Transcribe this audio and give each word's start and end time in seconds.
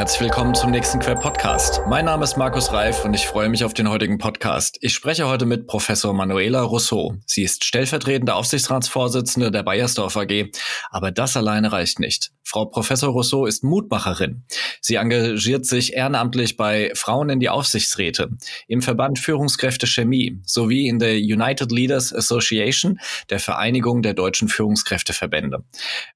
herzlich 0.00 0.22
willkommen 0.22 0.54
zum 0.54 0.70
nächsten 0.70 0.98
Quer 0.98 1.14
Podcast. 1.14 1.82
Mein 1.86 2.06
Name 2.06 2.24
ist 2.24 2.38
Markus 2.38 2.72
Reif 2.72 3.04
und 3.04 3.12
ich 3.12 3.26
freue 3.26 3.50
mich 3.50 3.64
auf 3.64 3.74
den 3.74 3.90
heutigen 3.90 4.16
Podcast. 4.16 4.78
Ich 4.80 4.94
spreche 4.94 5.28
heute 5.28 5.44
mit 5.44 5.66
Professor 5.66 6.14
Manuela 6.14 6.62
Rousseau. 6.62 7.16
Sie 7.26 7.42
ist 7.42 7.64
stellvertretende 7.64 8.34
Aufsichtsratsvorsitzende 8.34 9.50
der 9.50 9.62
Bayersdorf 9.62 10.16
AG, 10.16 10.52
aber 10.88 11.10
das 11.10 11.36
alleine 11.36 11.70
reicht 11.70 12.00
nicht. 12.00 12.30
Frau 12.50 12.64
Professor 12.64 13.10
Rousseau 13.10 13.46
ist 13.46 13.62
Mutmacherin. 13.62 14.42
Sie 14.80 14.96
engagiert 14.96 15.66
sich 15.66 15.92
ehrenamtlich 15.92 16.56
bei 16.56 16.90
Frauen 16.96 17.30
in 17.30 17.38
die 17.38 17.48
Aufsichtsräte, 17.48 18.30
im 18.66 18.82
Verband 18.82 19.20
Führungskräfte 19.20 19.86
Chemie 19.86 20.40
sowie 20.44 20.88
in 20.88 20.98
der 20.98 21.14
United 21.14 21.70
Leaders 21.70 22.12
Association, 22.12 22.98
der 23.28 23.38
Vereinigung 23.38 24.02
der 24.02 24.14
deutschen 24.14 24.48
Führungskräfteverbände. 24.48 25.62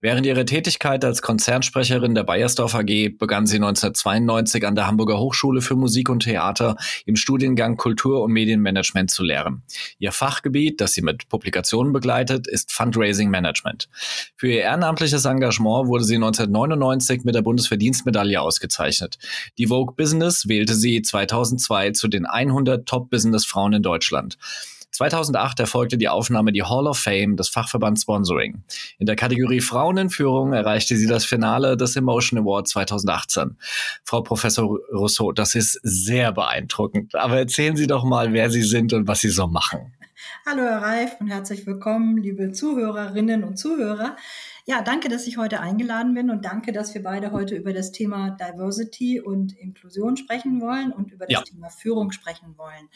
Während 0.00 0.26
ihrer 0.26 0.44
Tätigkeit 0.44 1.04
als 1.04 1.22
Konzernsprecherin 1.22 2.16
der 2.16 2.24
Bayersdorf 2.24 2.74
AG 2.74 3.16
begann 3.16 3.46
sie 3.46 3.58
1992 3.58 4.66
an 4.66 4.74
der 4.74 4.88
Hamburger 4.88 5.20
Hochschule 5.20 5.60
für 5.60 5.76
Musik 5.76 6.08
und 6.08 6.24
Theater 6.24 6.74
im 7.06 7.14
Studiengang 7.14 7.76
Kultur- 7.76 8.24
und 8.24 8.32
Medienmanagement 8.32 9.08
zu 9.08 9.22
lehren. 9.22 9.62
Ihr 10.00 10.10
Fachgebiet, 10.10 10.80
das 10.80 10.94
sie 10.94 11.02
mit 11.02 11.28
Publikationen 11.28 11.92
begleitet, 11.92 12.48
ist 12.48 12.72
Fundraising 12.72 13.30
Management. 13.30 13.88
Für 14.34 14.48
ihr 14.48 14.62
ehrenamtliches 14.62 15.26
Engagement 15.26 15.86
wurde 15.86 16.02
sie 16.02 16.23
1999 16.24 17.24
mit 17.24 17.34
der 17.34 17.42
Bundesverdienstmedaille 17.42 18.40
ausgezeichnet. 18.40 19.18
Die 19.58 19.66
Vogue 19.66 19.94
Business 19.94 20.48
wählte 20.48 20.74
sie 20.74 21.02
2002 21.02 21.92
zu 21.92 22.08
den 22.08 22.26
100 22.26 22.86
Top-Business-Frauen 22.86 23.74
in 23.74 23.82
Deutschland. 23.82 24.38
2008 24.94 25.58
erfolgte 25.58 25.98
die 25.98 26.08
Aufnahme 26.08 26.52
die 26.52 26.62
Hall 26.62 26.86
of 26.86 26.98
Fame 26.98 27.36
des 27.36 27.48
Fachverbands 27.48 28.02
Sponsoring. 28.02 28.62
In 28.98 29.06
der 29.06 29.16
Kategorie 29.16 29.60
Frauen 29.60 29.96
in 29.96 30.08
Führung 30.08 30.52
erreichte 30.52 30.96
sie 30.96 31.08
das 31.08 31.24
Finale 31.24 31.76
des 31.76 31.96
Emotion 31.96 32.38
Award 32.38 32.68
2018. 32.68 33.56
Frau 34.04 34.22
Professor 34.22 34.78
Rousseau, 34.92 35.32
das 35.32 35.56
ist 35.56 35.80
sehr 35.82 36.30
beeindruckend. 36.30 37.16
Aber 37.16 37.38
erzählen 37.38 37.74
Sie 37.74 37.88
doch 37.88 38.04
mal, 38.04 38.32
wer 38.32 38.50
Sie 38.50 38.62
sind 38.62 38.92
und 38.92 39.08
was 39.08 39.20
Sie 39.20 39.30
so 39.30 39.48
machen. 39.48 39.92
Hallo 40.46 40.62
Herr 40.62 40.82
Reif 40.82 41.16
und 41.20 41.26
herzlich 41.26 41.66
willkommen, 41.66 42.18
liebe 42.18 42.52
Zuhörerinnen 42.52 43.42
und 43.42 43.56
Zuhörer. 43.56 44.16
Ja, 44.66 44.80
danke, 44.80 45.10
dass 45.10 45.26
ich 45.26 45.36
heute 45.36 45.60
eingeladen 45.60 46.14
bin 46.14 46.30
und 46.30 46.46
danke, 46.46 46.72
dass 46.72 46.94
wir 46.94 47.02
beide 47.02 47.32
heute 47.32 47.54
über 47.54 47.74
das 47.74 47.92
Thema 47.92 48.30
Diversity 48.30 49.20
und 49.20 49.52
Inklusion 49.52 50.16
sprechen 50.16 50.62
wollen 50.62 50.90
und 50.90 51.12
über 51.12 51.26
das 51.26 51.32
ja. 51.34 51.42
Thema 51.42 51.68
Führung 51.68 52.12
sprechen 52.12 52.56
wollen. 52.56 52.88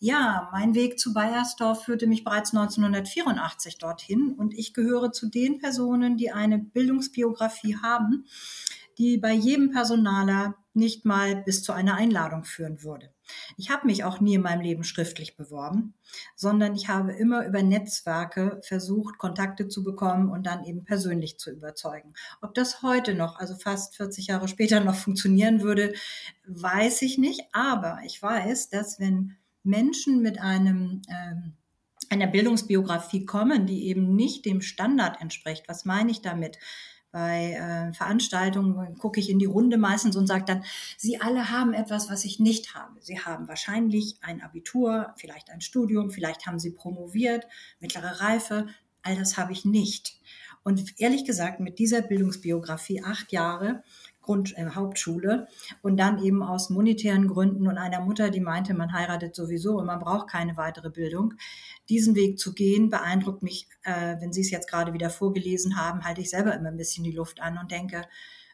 Ja, 0.00 0.50
mein 0.52 0.74
Weg 0.74 0.98
zu 0.98 1.14
Bayersdorf 1.14 1.84
führte 1.84 2.08
mich 2.08 2.24
bereits 2.24 2.52
1984 2.52 3.78
dorthin 3.78 4.34
und 4.36 4.52
ich 4.52 4.74
gehöre 4.74 5.12
zu 5.12 5.30
den 5.30 5.58
Personen, 5.58 6.16
die 6.16 6.32
eine 6.32 6.58
Bildungsbiografie 6.58 7.76
haben, 7.76 8.26
die 8.98 9.16
bei 9.16 9.32
jedem 9.32 9.70
Personaler 9.70 10.56
nicht 10.74 11.04
mal 11.04 11.36
bis 11.36 11.62
zu 11.62 11.72
einer 11.72 11.94
Einladung 11.94 12.42
führen 12.44 12.82
würde. 12.82 13.10
Ich 13.56 13.70
habe 13.70 13.86
mich 13.86 14.04
auch 14.04 14.20
nie 14.20 14.34
in 14.34 14.42
meinem 14.42 14.60
Leben 14.60 14.84
schriftlich 14.84 15.36
beworben, 15.36 15.94
sondern 16.34 16.74
ich 16.74 16.88
habe 16.88 17.12
immer 17.12 17.46
über 17.46 17.62
Netzwerke 17.62 18.60
versucht, 18.62 19.18
Kontakte 19.18 19.68
zu 19.68 19.82
bekommen 19.82 20.30
und 20.30 20.46
dann 20.46 20.64
eben 20.64 20.84
persönlich 20.84 21.38
zu 21.38 21.50
überzeugen. 21.50 22.14
Ob 22.40 22.54
das 22.54 22.82
heute 22.82 23.14
noch, 23.14 23.38
also 23.38 23.54
fast 23.54 23.96
40 23.96 24.28
Jahre 24.28 24.48
später 24.48 24.80
noch 24.84 24.96
funktionieren 24.96 25.62
würde, 25.62 25.94
weiß 26.46 27.02
ich 27.02 27.18
nicht. 27.18 27.42
Aber 27.52 28.00
ich 28.04 28.20
weiß, 28.20 28.70
dass 28.70 29.00
wenn 29.00 29.36
Menschen 29.62 30.22
mit 30.22 30.40
einem 30.40 31.02
ähm, 31.08 31.54
einer 32.08 32.26
Bildungsbiografie 32.26 33.24
kommen, 33.24 33.66
die 33.66 33.86
eben 33.86 34.14
nicht 34.14 34.44
dem 34.44 34.60
Standard 34.60 35.20
entspricht. 35.20 35.68
Was 35.68 35.84
meine 35.84 36.10
ich 36.10 36.22
damit? 36.22 36.58
Bei 37.16 37.52
äh, 37.52 37.94
Veranstaltungen 37.94 38.98
gucke 38.98 39.20
ich 39.20 39.30
in 39.30 39.38
die 39.38 39.46
Runde 39.46 39.78
meistens 39.78 40.16
und 40.16 40.26
sage 40.26 40.44
dann, 40.44 40.64
Sie 40.98 41.18
alle 41.18 41.50
haben 41.50 41.72
etwas, 41.72 42.10
was 42.10 42.26
ich 42.26 42.40
nicht 42.40 42.74
habe. 42.74 43.00
Sie 43.00 43.18
haben 43.18 43.48
wahrscheinlich 43.48 44.18
ein 44.20 44.42
Abitur, 44.42 45.14
vielleicht 45.16 45.48
ein 45.48 45.62
Studium, 45.62 46.10
vielleicht 46.10 46.46
haben 46.46 46.58
Sie 46.58 46.72
promoviert, 46.72 47.46
mittlere 47.80 48.20
Reife. 48.20 48.66
All 49.00 49.16
das 49.16 49.38
habe 49.38 49.52
ich 49.52 49.64
nicht. 49.64 50.20
Und 50.62 51.00
ehrlich 51.00 51.24
gesagt, 51.24 51.58
mit 51.58 51.78
dieser 51.78 52.02
Bildungsbiografie 52.02 53.02
acht 53.02 53.32
Jahre 53.32 53.82
Grund, 54.26 54.58
äh, 54.58 54.66
Hauptschule 54.74 55.46
und 55.82 55.96
dann 55.96 56.22
eben 56.22 56.42
aus 56.42 56.68
monetären 56.68 57.28
Gründen 57.28 57.66
und 57.68 57.78
einer 57.78 58.00
Mutter, 58.00 58.30
die 58.30 58.40
meinte, 58.40 58.74
man 58.74 58.92
heiratet 58.92 59.34
sowieso 59.34 59.78
und 59.78 59.86
man 59.86 60.00
braucht 60.00 60.28
keine 60.28 60.56
weitere 60.56 60.90
Bildung. 60.90 61.34
Diesen 61.88 62.16
Weg 62.16 62.38
zu 62.38 62.52
gehen, 62.52 62.90
beeindruckt 62.90 63.42
mich, 63.42 63.68
äh, 63.84 64.16
wenn 64.20 64.32
Sie 64.32 64.40
es 64.40 64.50
jetzt 64.50 64.68
gerade 64.68 64.92
wieder 64.92 65.10
vorgelesen 65.10 65.76
haben, 65.76 66.04
halte 66.04 66.20
ich 66.20 66.30
selber 66.30 66.54
immer 66.54 66.68
ein 66.68 66.76
bisschen 66.76 67.04
die 67.04 67.12
Luft 67.12 67.40
an 67.40 67.56
und 67.56 67.70
denke, 67.70 68.02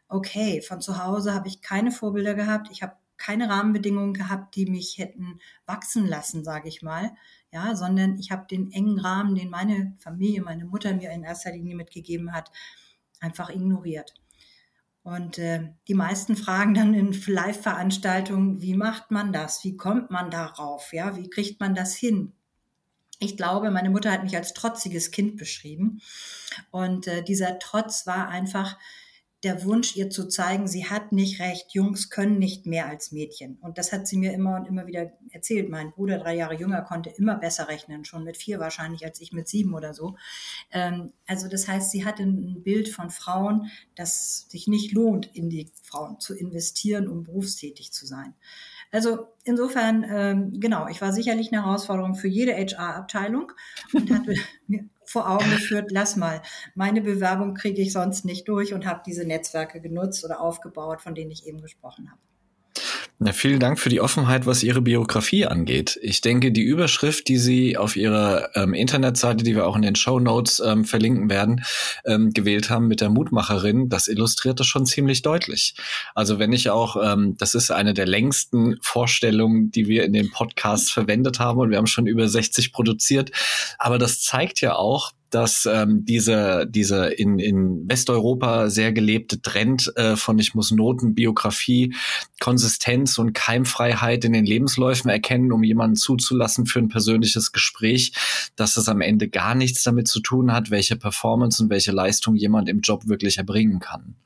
okay, 0.08 0.60
von 0.60 0.82
zu 0.82 1.02
Hause 1.02 1.32
habe 1.32 1.48
ich 1.48 1.62
keine 1.62 1.90
Vorbilder 1.90 2.34
gehabt, 2.34 2.68
ich 2.70 2.82
habe 2.82 2.92
keine 3.16 3.48
Rahmenbedingungen 3.48 4.12
gehabt, 4.12 4.56
die 4.56 4.66
mich 4.66 4.98
hätten 4.98 5.40
wachsen 5.64 6.06
lassen, 6.06 6.44
sage 6.44 6.68
ich 6.68 6.82
mal, 6.82 7.12
ja, 7.50 7.74
sondern 7.76 8.18
ich 8.18 8.30
habe 8.30 8.46
den 8.50 8.70
engen 8.72 8.98
Rahmen, 8.98 9.34
den 9.34 9.48
meine 9.48 9.96
Familie, 10.00 10.42
meine 10.42 10.66
Mutter 10.66 10.92
mir 10.92 11.12
in 11.12 11.22
erster 11.22 11.52
Linie 11.52 11.76
mitgegeben 11.76 12.32
hat, 12.32 12.50
einfach 13.20 13.48
ignoriert. 13.48 14.14
Und 15.02 15.38
äh, 15.38 15.70
die 15.88 15.94
meisten 15.94 16.36
fragen 16.36 16.74
dann 16.74 16.94
in 16.94 17.12
Live-Veranstaltungen, 17.12 18.60
wie 18.60 18.74
macht 18.74 19.10
man 19.10 19.32
das? 19.32 19.64
Wie 19.64 19.76
kommt 19.76 20.10
man 20.10 20.30
darauf? 20.30 20.92
Ja, 20.92 21.16
wie 21.16 21.28
kriegt 21.28 21.60
man 21.60 21.74
das 21.74 21.94
hin? 21.94 22.32
Ich 23.18 23.36
glaube, 23.36 23.70
meine 23.70 23.90
Mutter 23.90 24.12
hat 24.12 24.22
mich 24.22 24.36
als 24.36 24.52
trotziges 24.52 25.10
Kind 25.10 25.36
beschrieben. 25.36 26.00
Und 26.70 27.06
äh, 27.08 27.22
dieser 27.22 27.58
Trotz 27.58 28.06
war 28.06 28.28
einfach, 28.28 28.78
der 29.42 29.64
Wunsch, 29.64 29.96
ihr 29.96 30.08
zu 30.08 30.28
zeigen, 30.28 30.68
sie 30.68 30.88
hat 30.88 31.10
nicht 31.10 31.40
recht, 31.40 31.72
Jungs 31.74 32.10
können 32.10 32.38
nicht 32.38 32.64
mehr 32.66 32.86
als 32.86 33.10
Mädchen. 33.10 33.58
Und 33.60 33.76
das 33.76 33.92
hat 33.92 34.06
sie 34.06 34.16
mir 34.16 34.32
immer 34.32 34.56
und 34.56 34.68
immer 34.68 34.86
wieder 34.86 35.12
erzählt. 35.30 35.68
Mein 35.68 35.90
Bruder, 35.90 36.18
drei 36.18 36.36
Jahre 36.36 36.54
jünger, 36.54 36.82
konnte 36.82 37.10
immer 37.10 37.34
besser 37.34 37.68
rechnen, 37.68 38.04
schon 38.04 38.22
mit 38.22 38.36
vier 38.36 38.60
wahrscheinlich 38.60 39.04
als 39.04 39.20
ich 39.20 39.32
mit 39.32 39.48
sieben 39.48 39.74
oder 39.74 39.94
so. 39.94 40.16
Ähm, 40.70 41.12
also 41.26 41.48
das 41.48 41.66
heißt, 41.66 41.90
sie 41.90 42.04
hatte 42.04 42.22
ein 42.22 42.62
Bild 42.62 42.88
von 42.88 43.10
Frauen, 43.10 43.70
das 43.96 44.46
sich 44.48 44.68
nicht 44.68 44.92
lohnt, 44.92 45.34
in 45.34 45.50
die 45.50 45.72
Frauen 45.82 46.20
zu 46.20 46.34
investieren, 46.36 47.08
um 47.08 47.24
berufstätig 47.24 47.92
zu 47.92 48.06
sein. 48.06 48.34
Also 48.92 49.26
insofern, 49.42 50.04
ähm, 50.08 50.60
genau, 50.60 50.86
ich 50.86 51.00
war 51.00 51.12
sicherlich 51.12 51.52
eine 51.52 51.64
Herausforderung 51.64 52.14
für 52.14 52.28
jede 52.28 52.52
HR-Abteilung 52.52 53.50
und 53.92 54.10
hatte 54.10 54.34
mir 54.68 54.88
vor 55.04 55.28
Augen 55.28 55.50
geführt, 55.50 55.90
lass 55.90 56.16
mal, 56.16 56.42
meine 56.74 57.00
Bewerbung 57.00 57.54
kriege 57.54 57.82
ich 57.82 57.92
sonst 57.92 58.24
nicht 58.24 58.48
durch 58.48 58.74
und 58.74 58.86
habe 58.86 59.02
diese 59.06 59.24
Netzwerke 59.24 59.80
genutzt 59.80 60.24
oder 60.24 60.40
aufgebaut, 60.40 61.02
von 61.02 61.14
denen 61.14 61.30
ich 61.30 61.46
eben 61.46 61.60
gesprochen 61.60 62.10
habe. 62.10 62.20
Ja, 63.24 63.32
vielen 63.32 63.60
Dank 63.60 63.78
für 63.78 63.88
die 63.88 64.00
Offenheit, 64.00 64.46
was 64.46 64.64
Ihre 64.64 64.80
Biografie 64.80 65.46
angeht. 65.46 65.96
Ich 66.02 66.22
denke, 66.22 66.50
die 66.50 66.62
Überschrift, 66.62 67.28
die 67.28 67.36
Sie 67.36 67.76
auf 67.76 67.94
Ihrer 67.94 68.56
ähm, 68.56 68.74
Internetseite, 68.74 69.44
die 69.44 69.54
wir 69.54 69.66
auch 69.66 69.76
in 69.76 69.82
den 69.82 69.94
Show 69.94 70.18
Notes 70.18 70.60
ähm, 70.64 70.84
verlinken 70.84 71.30
werden, 71.30 71.62
ähm, 72.04 72.32
gewählt 72.32 72.68
haben 72.68 72.88
mit 72.88 73.00
der 73.00 73.10
Mutmacherin, 73.10 73.88
das 73.88 74.08
illustriert 74.08 74.58
das 74.58 74.66
schon 74.66 74.86
ziemlich 74.86 75.22
deutlich. 75.22 75.76
Also 76.16 76.40
wenn 76.40 76.52
ich 76.52 76.70
auch, 76.70 76.96
ähm, 77.00 77.36
das 77.36 77.54
ist 77.54 77.70
eine 77.70 77.94
der 77.94 78.06
längsten 78.06 78.78
Vorstellungen, 78.80 79.70
die 79.70 79.86
wir 79.86 80.04
in 80.04 80.14
den 80.14 80.30
Podcasts 80.30 80.90
verwendet 80.90 81.38
haben 81.38 81.60
und 81.60 81.70
wir 81.70 81.78
haben 81.78 81.86
schon 81.86 82.08
über 82.08 82.26
60 82.26 82.72
produziert. 82.72 83.30
Aber 83.78 83.98
das 83.98 84.20
zeigt 84.20 84.60
ja 84.62 84.74
auch, 84.74 85.12
dass 85.32 85.66
ähm, 85.66 86.04
diese, 86.04 86.66
diese 86.68 87.06
in, 87.06 87.38
in 87.38 87.88
Westeuropa 87.88 88.68
sehr 88.68 88.92
gelebte 88.92 89.40
Trend 89.40 89.90
äh, 89.96 90.14
von 90.14 90.38
ich 90.38 90.54
muss 90.54 90.70
Noten, 90.70 91.14
Biografie, 91.14 91.94
Konsistenz 92.38 93.18
und 93.18 93.32
Keimfreiheit 93.32 94.26
in 94.26 94.34
den 94.34 94.44
Lebensläufen 94.44 95.10
erkennen, 95.10 95.50
um 95.50 95.64
jemanden 95.64 95.96
zuzulassen 95.96 96.66
für 96.66 96.80
ein 96.80 96.88
persönliches 96.88 97.52
Gespräch, 97.52 98.12
dass 98.56 98.76
es 98.76 98.88
am 98.88 99.00
Ende 99.00 99.28
gar 99.28 99.54
nichts 99.54 99.82
damit 99.82 100.06
zu 100.06 100.20
tun 100.20 100.52
hat, 100.52 100.70
welche 100.70 100.96
Performance 100.96 101.62
und 101.62 101.70
welche 101.70 101.92
Leistung 101.92 102.36
jemand 102.36 102.68
im 102.68 102.80
Job 102.80 103.08
wirklich 103.08 103.38
erbringen 103.38 103.80
kann. 103.80 104.16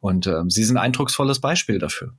Und 0.00 0.28
äh, 0.28 0.42
Sie 0.46 0.62
sind 0.62 0.76
ein 0.76 0.84
eindrucksvolles 0.84 1.40
Beispiel 1.40 1.80
dafür. 1.80 2.14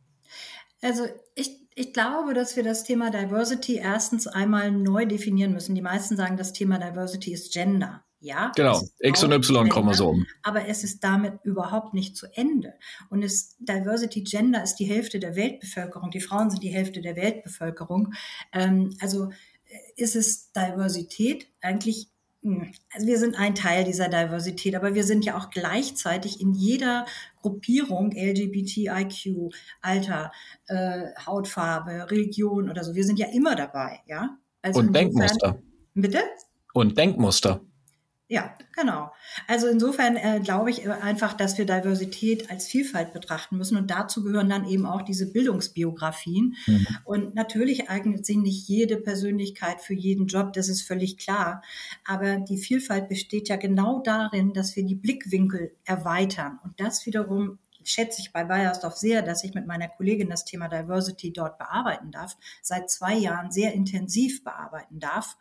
Also 0.81 1.05
ich 1.35 1.63
ich 1.75 1.91
glaube, 1.91 2.35
dass 2.35 2.55
wir 2.55 2.63
das 2.63 2.83
Thema 2.83 3.09
Diversity 3.09 3.77
erstens 3.77 4.27
einmal 4.27 4.71
neu 4.71 5.07
definieren 5.07 5.53
müssen. 5.53 5.73
Die 5.73 5.81
meisten 5.81 6.15
sagen, 6.15 6.37
das 6.37 6.53
Thema 6.53 6.77
Diversity 6.77 7.33
ist 7.33 7.51
Gender. 7.51 8.03
Ja, 8.23 8.53
genau, 8.55 8.81
X 8.99 9.21
und 9.25 9.33
Y-Chromosomen. 9.33 10.25
Aber 10.43 10.65
es 10.69 10.85
ist 10.85 11.03
damit 11.03 11.43
überhaupt 11.43 11.93
nicht 11.93 12.15
zu 12.15 12.25
Ende. 12.33 12.73
Und 13.09 13.21
es, 13.21 13.57
Diversity 13.59 14.21
Gender 14.21 14.63
ist 14.63 14.75
die 14.75 14.85
Hälfte 14.85 15.19
der 15.19 15.35
Weltbevölkerung. 15.35 16.09
Die 16.09 16.21
Frauen 16.21 16.49
sind 16.49 16.63
die 16.63 16.69
Hälfte 16.69 17.01
der 17.01 17.17
Weltbevölkerung. 17.17 18.13
Ähm, 18.53 18.95
also 19.01 19.25
äh, 19.25 19.77
ist 19.97 20.15
es 20.15 20.53
Diversität 20.53 21.47
eigentlich 21.59 22.07
hm, 22.43 22.71
also 22.93 23.07
wir 23.07 23.19
sind 23.19 23.37
ein 23.37 23.55
Teil 23.55 23.83
dieser 23.83 24.07
Diversität, 24.07 24.75
aber 24.75 24.95
wir 24.95 25.03
sind 25.03 25.25
ja 25.25 25.37
auch 25.37 25.49
gleichzeitig 25.49 26.39
in 26.39 26.53
jeder 26.53 27.05
Gruppierung 27.41 28.13
LGBTIQ, 28.13 29.53
Alter, 29.81 30.31
äh, 30.67 31.07
Hautfarbe, 31.25 32.09
Religion 32.09 32.69
oder 32.69 32.85
so. 32.85 32.95
Wir 32.95 33.03
sind 33.03 33.19
ja 33.19 33.27
immer 33.27 33.57
dabei, 33.57 33.99
ja. 34.07 34.37
Also 34.61 34.79
Und 34.79 34.95
Denkmuster. 34.95 35.61
Bitte? 35.93 36.19
Und 36.73 36.97
Denkmuster. 36.97 37.59
Ja, 38.29 38.55
genau. 38.73 39.11
Also 39.47 39.67
insofern 39.67 40.15
äh, 40.15 40.39
glaube 40.41 40.69
ich 40.69 40.89
einfach, 40.89 41.33
dass 41.33 41.57
wir 41.57 41.65
Diversität 41.65 42.49
als 42.49 42.65
Vielfalt 42.65 43.11
betrachten 43.11 43.57
müssen 43.57 43.77
und 43.77 43.91
dazu 43.91 44.23
gehören 44.23 44.49
dann 44.49 44.65
eben 44.65 44.85
auch 44.85 45.01
diese 45.01 45.31
Bildungsbiografien. 45.31 46.55
Mhm. 46.65 46.87
Und 47.03 47.35
natürlich 47.35 47.89
eignet 47.89 48.25
sich 48.25 48.37
nicht 48.37 48.67
jede 48.67 48.97
Persönlichkeit 48.97 49.81
für 49.81 49.93
jeden 49.93 50.27
Job, 50.27 50.53
das 50.53 50.69
ist 50.69 50.83
völlig 50.83 51.17
klar. 51.17 51.61
Aber 52.05 52.37
die 52.37 52.57
Vielfalt 52.57 53.09
besteht 53.09 53.49
ja 53.49 53.57
genau 53.57 54.01
darin, 54.01 54.53
dass 54.53 54.75
wir 54.77 54.85
die 54.85 54.95
Blickwinkel 54.95 55.75
erweitern 55.83 56.59
und 56.63 56.79
das 56.79 57.05
wiederum 57.05 57.59
schätze 57.85 58.21
ich 58.21 58.31
bei 58.31 58.43
Bayersdorf 58.43 58.95
sehr, 58.95 59.21
dass 59.21 59.43
ich 59.43 59.53
mit 59.53 59.67
meiner 59.67 59.87
Kollegin 59.87 60.29
das 60.29 60.45
Thema 60.45 60.67
Diversity 60.67 61.33
dort 61.33 61.57
bearbeiten 61.57 62.11
darf, 62.11 62.37
seit 62.61 62.89
zwei 62.89 63.13
Jahren 63.13 63.51
sehr 63.51 63.73
intensiv 63.73 64.43
bearbeiten 64.43 64.99
darf, 64.99 65.37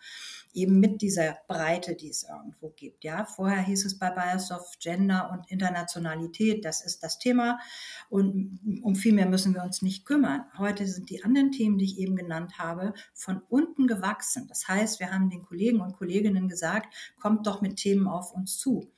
eben 0.54 0.80
mit 0.80 1.00
dieser 1.02 1.38
Breite, 1.48 1.94
die 1.94 2.10
es 2.10 2.24
irgendwo 2.24 2.70
gibt. 2.70 3.04
Ja, 3.04 3.24
vorher 3.24 3.62
hieß 3.62 3.84
es 3.84 3.98
bei 3.98 4.10
Bayersdorf 4.10 4.78
Gender 4.78 5.30
und 5.32 5.50
Internationalität, 5.50 6.64
das 6.64 6.84
ist 6.84 7.02
das 7.02 7.18
Thema 7.18 7.58
und 8.10 8.58
um 8.82 8.94
viel 8.94 9.14
mehr 9.14 9.26
müssen 9.26 9.54
wir 9.54 9.62
uns 9.62 9.82
nicht 9.82 10.04
kümmern. 10.04 10.44
Heute 10.58 10.86
sind 10.86 11.10
die 11.10 11.24
anderen 11.24 11.52
Themen, 11.52 11.78
die 11.78 11.86
ich 11.86 11.98
eben 11.98 12.16
genannt 12.16 12.58
habe, 12.58 12.94
von 13.14 13.40
unten 13.48 13.86
gewachsen. 13.86 14.46
Das 14.48 14.68
heißt, 14.68 15.00
wir 15.00 15.10
haben 15.10 15.30
den 15.30 15.42
Kollegen 15.42 15.80
und 15.80 15.96
Kolleginnen 15.96 16.48
gesagt, 16.48 16.94
kommt 17.20 17.46
doch 17.46 17.60
mit 17.60 17.76
Themen 17.76 18.06
auf 18.06 18.32
uns 18.32 18.58
zu. 18.58 18.92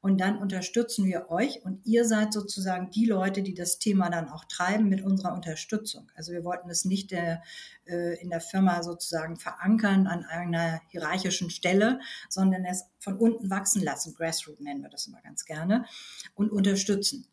Und 0.00 0.20
dann 0.20 0.38
unterstützen 0.38 1.04
wir 1.06 1.30
euch 1.30 1.64
und 1.64 1.84
ihr 1.84 2.04
seid 2.04 2.32
sozusagen 2.32 2.90
die 2.90 3.06
Leute, 3.06 3.42
die 3.42 3.54
das 3.54 3.78
Thema 3.78 4.10
dann 4.10 4.28
auch 4.28 4.44
treiben 4.44 4.88
mit 4.88 5.02
unserer 5.02 5.34
Unterstützung. 5.34 6.10
Also 6.14 6.32
wir 6.32 6.44
wollten 6.44 6.70
es 6.70 6.84
nicht 6.84 7.10
der, 7.10 7.42
äh, 7.86 8.20
in 8.20 8.30
der 8.30 8.40
Firma 8.40 8.82
sozusagen 8.82 9.36
verankern 9.36 10.06
an 10.06 10.24
einer 10.24 10.80
hierarchischen 10.88 11.50
Stelle, 11.50 12.00
sondern 12.28 12.64
es 12.64 12.84
von 12.98 13.16
unten 13.16 13.50
wachsen 13.50 13.82
lassen. 13.82 14.14
Grassroot 14.14 14.60
nennen 14.60 14.82
wir 14.82 14.90
das 14.90 15.06
immer 15.06 15.20
ganz 15.22 15.44
gerne 15.44 15.86
und 16.34 16.50
unterstützen. 16.50 17.26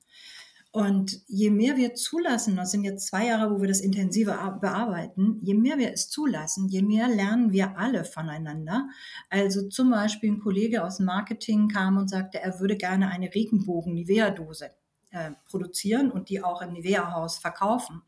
Und 0.73 1.21
je 1.27 1.51
mehr 1.51 1.77
wir 1.77 1.93
zulassen, 1.93 2.55
das 2.55 2.71
sind 2.71 2.83
jetzt 2.83 3.05
zwei 3.05 3.27
Jahre, 3.27 3.53
wo 3.53 3.61
wir 3.61 3.67
das 3.67 3.79
intensiver 3.79 4.57
bearbeiten, 4.59 5.37
je 5.43 5.53
mehr 5.53 5.77
wir 5.77 5.93
es 5.93 6.09
zulassen, 6.09 6.67
je 6.67 6.81
mehr 6.81 7.07
lernen 7.07 7.51
wir 7.51 7.77
alle 7.77 8.03
voneinander. 8.03 8.89
Also 9.29 9.69
zum 9.69 9.91
Beispiel 9.91 10.31
ein 10.31 10.39
Kollege 10.39 10.83
aus 10.83 10.97
Marketing 10.97 11.67
kam 11.67 11.97
und 11.97 12.09
sagte, 12.09 12.41
er 12.41 12.59
würde 12.59 12.75
gerne 12.75 13.09
eine 13.09 13.35
Regenbogen-Nivea-Dose 13.35 14.71
äh, 15.11 15.33
produzieren 15.47 16.09
und 16.09 16.29
die 16.29 16.43
auch 16.43 16.63
im 16.63 16.73
Nivea-Haus 16.73 17.37
verkaufen. 17.37 18.01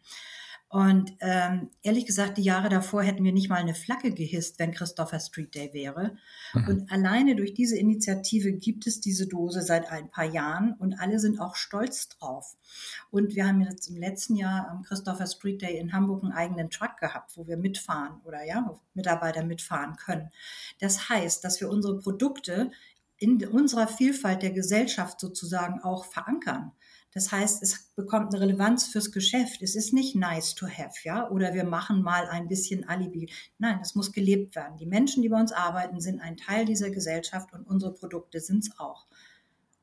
Und 0.68 1.14
ähm, 1.22 1.70
ehrlich 1.84 2.06
gesagt, 2.06 2.38
die 2.38 2.44
Jahre 2.44 2.70
davor 2.70 3.04
hätten 3.04 3.24
wir 3.24 3.32
nicht 3.32 3.50
mal 3.50 3.58
eine 3.58 3.76
Flagge 3.76 4.12
gehisst, 4.12 4.60
wenn 4.60 4.74
Christopher 4.74 5.20
Street 5.20 5.54
Day 5.54 5.74
wäre. 5.74 6.18
Mhm. 6.54 6.68
Und 6.68 6.92
alleine 6.92 7.36
durch 7.36 7.54
diese 7.54 7.78
Initiative 7.78 8.52
gibt 8.52 8.88
es 8.88 9.00
diese 9.00 9.28
Dose 9.28 9.62
seit 9.62 9.90
ein 9.92 10.10
paar 10.10 10.26
Jahren 10.26 10.74
und 10.74 11.00
alle 11.00 11.20
sind 11.20 11.40
auch 11.40 11.56
stolz 11.56 12.10
drauf. 12.10 12.58
Und 13.12 13.36
wir 13.36 13.48
haben 13.48 13.62
jetzt 13.62 13.88
im 13.88 13.98
letzten 13.98 14.36
Jahr 14.36 14.68
am 14.70 14.84
Christopher 14.84 15.28
Street 15.28 15.62
Day 15.62 15.78
in 15.78 15.94
Hamburg 15.94 16.24
einen 16.24 16.34
eigenen 16.34 16.70
Truck 16.70 16.98
gehabt, 17.00 17.38
wo 17.38 17.48
wir 17.48 17.58
mitfahren 17.58 18.20
oder 18.26 18.44
ja, 18.44 18.76
Mitarbeiter 18.96 19.46
mitfahren 19.46 19.96
können. 19.98 20.30
Das 20.80 21.10
heißt, 21.10 21.44
dass 21.44 21.62
wir 21.62 21.70
unsere 21.70 22.00
Produkte 22.00 22.72
in 23.18 23.46
unserer 23.48 23.88
Vielfalt 23.88 24.42
der 24.42 24.52
Gesellschaft 24.52 25.20
sozusagen 25.20 25.80
auch 25.82 26.06
verankern. 26.06 26.74
Das 27.16 27.32
heißt, 27.32 27.64
es 27.64 27.92
bekommt 27.96 28.34
eine 28.34 28.42
Relevanz 28.42 28.88
fürs 28.88 29.14
Geschäft. 29.14 29.62
Es 29.62 29.76
ist 29.76 29.94
nicht 29.94 30.16
nice 30.16 30.54
to 30.54 30.68
have, 30.68 31.00
ja, 31.04 31.30
oder 31.30 31.54
wir 31.54 31.64
machen 31.64 32.02
mal 32.02 32.28
ein 32.28 32.50
bisschen 32.50 32.88
Alibi. 32.90 33.32
Nein, 33.58 33.80
es 33.82 33.96
muss 33.96 34.12
gelebt 34.12 34.54
werden. 34.58 34.76
Die 34.78 34.86
Menschen, 34.86 35.24
die 35.24 35.30
bei 35.30 35.40
uns 35.40 35.54
arbeiten, 35.54 36.02
sind 36.02 36.20
ein 36.20 36.36
Teil 36.36 36.66
dieser 36.66 36.90
Gesellschaft 36.90 37.54
und 37.54 37.66
unsere 37.66 37.94
Produkte 37.94 38.42
sind 38.42 38.66
es 38.66 38.80
auch. 38.80 39.08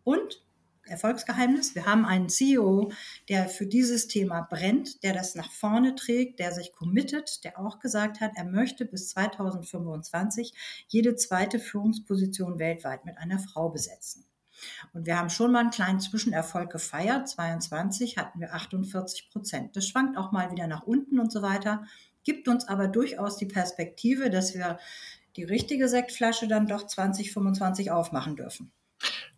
Und 0.05 0.44
Erfolgsgeheimnis. 0.84 1.75
Wir 1.75 1.87
haben 1.87 2.05
einen 2.05 2.29
CEO, 2.29 2.93
der 3.29 3.49
für 3.49 3.67
dieses 3.67 4.08
Thema 4.08 4.43
brennt, 4.43 5.02
der 5.02 5.14
das 5.14 5.34
nach 5.34 5.50
vorne 5.50 5.94
trägt, 5.94 6.38
der 6.38 6.52
sich 6.52 6.73
committet, 6.73 7.44
der 7.44 7.58
auch 7.58 7.79
gesagt 7.79 8.20
hat, 8.20 8.32
er 8.34 8.44
möchte 8.44 8.84
bis 8.84 9.08
2025 9.11 10.52
jede 10.88 11.14
zweite 11.17 11.61
Führungsposition 11.61 12.58
weltweit 12.58 13.05
mit 13.05 13.17
einer 13.17 13.38
Frau 13.38 13.70
besetzen. 13.70 14.26
Und 14.92 15.06
wir 15.06 15.18
haben 15.18 15.30
schon 15.30 15.52
mal 15.52 15.60
einen 15.60 15.70
kleinen 15.70 16.00
Zwischenerfolg 16.00 16.70
gefeiert. 16.70 17.28
22 17.28 18.18
hatten 18.18 18.40
wir 18.40 18.54
48 18.54 19.30
Prozent. 19.30 19.76
Das 19.76 19.86
schwankt 19.86 20.16
auch 20.16 20.32
mal 20.32 20.50
wieder 20.50 20.66
nach 20.66 20.82
unten 20.82 21.18
und 21.18 21.32
so 21.32 21.42
weiter, 21.42 21.84
gibt 22.24 22.48
uns 22.48 22.68
aber 22.68 22.88
durchaus 22.88 23.36
die 23.36 23.46
Perspektive, 23.46 24.30
dass 24.30 24.54
wir 24.54 24.78
die 25.36 25.44
richtige 25.44 25.88
Sektflasche 25.88 26.46
dann 26.46 26.66
doch 26.66 26.86
2025 26.86 27.90
aufmachen 27.90 28.36
dürfen. 28.36 28.70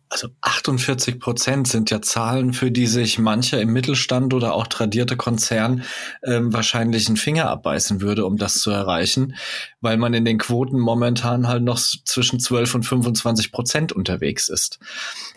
Also 0.09 0.29
48 0.41 1.19
Prozent 1.19 1.67
sind 1.67 1.89
ja 1.89 2.01
Zahlen, 2.01 2.53
für 2.53 2.69
die 2.69 2.85
sich 2.85 3.17
mancher 3.17 3.59
im 3.59 3.73
Mittelstand 3.73 4.33
oder 4.33 4.53
auch 4.53 4.67
tradierte 4.67 5.17
Konzern 5.17 5.83
ähm, 6.23 6.53
wahrscheinlich 6.53 7.07
einen 7.07 7.17
Finger 7.17 7.49
abbeißen 7.49 8.01
würde, 8.01 8.25
um 8.25 8.37
das 8.37 8.59
zu 8.59 8.69
erreichen, 8.69 9.35
weil 9.81 9.97
man 9.97 10.13
in 10.13 10.23
den 10.23 10.37
Quoten 10.37 10.79
momentan 10.79 11.47
halt 11.47 11.63
noch 11.63 11.79
zwischen 11.79 12.39
12 12.39 12.75
und 12.75 12.83
25 12.83 13.51
Prozent 13.51 13.93
unterwegs 13.93 14.47
ist. 14.47 14.79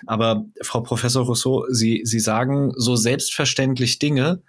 Aber 0.07 0.45
Frau 0.61 0.83
Professor 0.83 1.25
Rousseau, 1.25 1.65
Sie, 1.71 2.03
Sie 2.05 2.21
sagen 2.21 2.73
so 2.77 2.95
selbstverständlich 2.95 3.99
Dinge, 3.99 4.43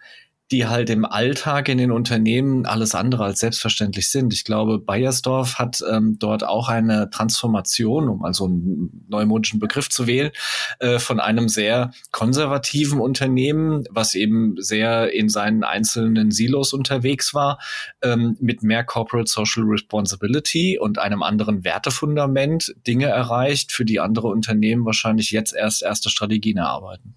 die 0.51 0.67
halt 0.67 0.89
im 0.89 1.05
Alltag 1.05 1.69
in 1.69 1.77
den 1.77 1.91
Unternehmen 1.91 2.65
alles 2.65 2.95
andere 2.95 3.23
als 3.23 3.39
selbstverständlich 3.39 4.09
sind. 4.09 4.33
Ich 4.33 4.43
glaube, 4.43 4.79
Bayersdorf 4.79 5.59
hat 5.59 5.83
ähm, 5.89 6.17
dort 6.17 6.43
auch 6.43 6.69
eine 6.69 7.09
Transformation, 7.09 8.09
um 8.09 8.23
also 8.25 8.45
einen 8.45 9.05
neumodischen 9.07 9.59
Begriff 9.59 9.89
zu 9.89 10.07
wählen, 10.07 10.31
äh, 10.79 10.97
von 10.97 11.19
einem 11.19 11.49
sehr 11.49 11.91
konservativen 12.11 12.99
Unternehmen, 12.99 13.83
was 13.91 14.15
eben 14.15 14.55
sehr 14.57 15.13
in 15.13 15.29
seinen 15.29 15.63
einzelnen 15.63 16.31
Silos 16.31 16.73
unterwegs 16.73 17.33
war, 17.33 17.59
ähm, 18.01 18.35
mit 18.39 18.63
mehr 18.63 18.83
Corporate 18.83 19.29
Social 19.29 19.63
Responsibility 19.63 20.79
und 20.79 20.97
einem 20.97 21.21
anderen 21.21 21.63
Wertefundament 21.63 22.73
Dinge 22.87 23.05
erreicht, 23.05 23.71
für 23.71 23.85
die 23.85 23.99
andere 23.99 24.27
Unternehmen 24.27 24.85
wahrscheinlich 24.85 25.29
jetzt 25.31 25.53
erst 25.53 25.83
erste 25.83 26.09
Strategien 26.09 26.57
erarbeiten. 26.57 27.15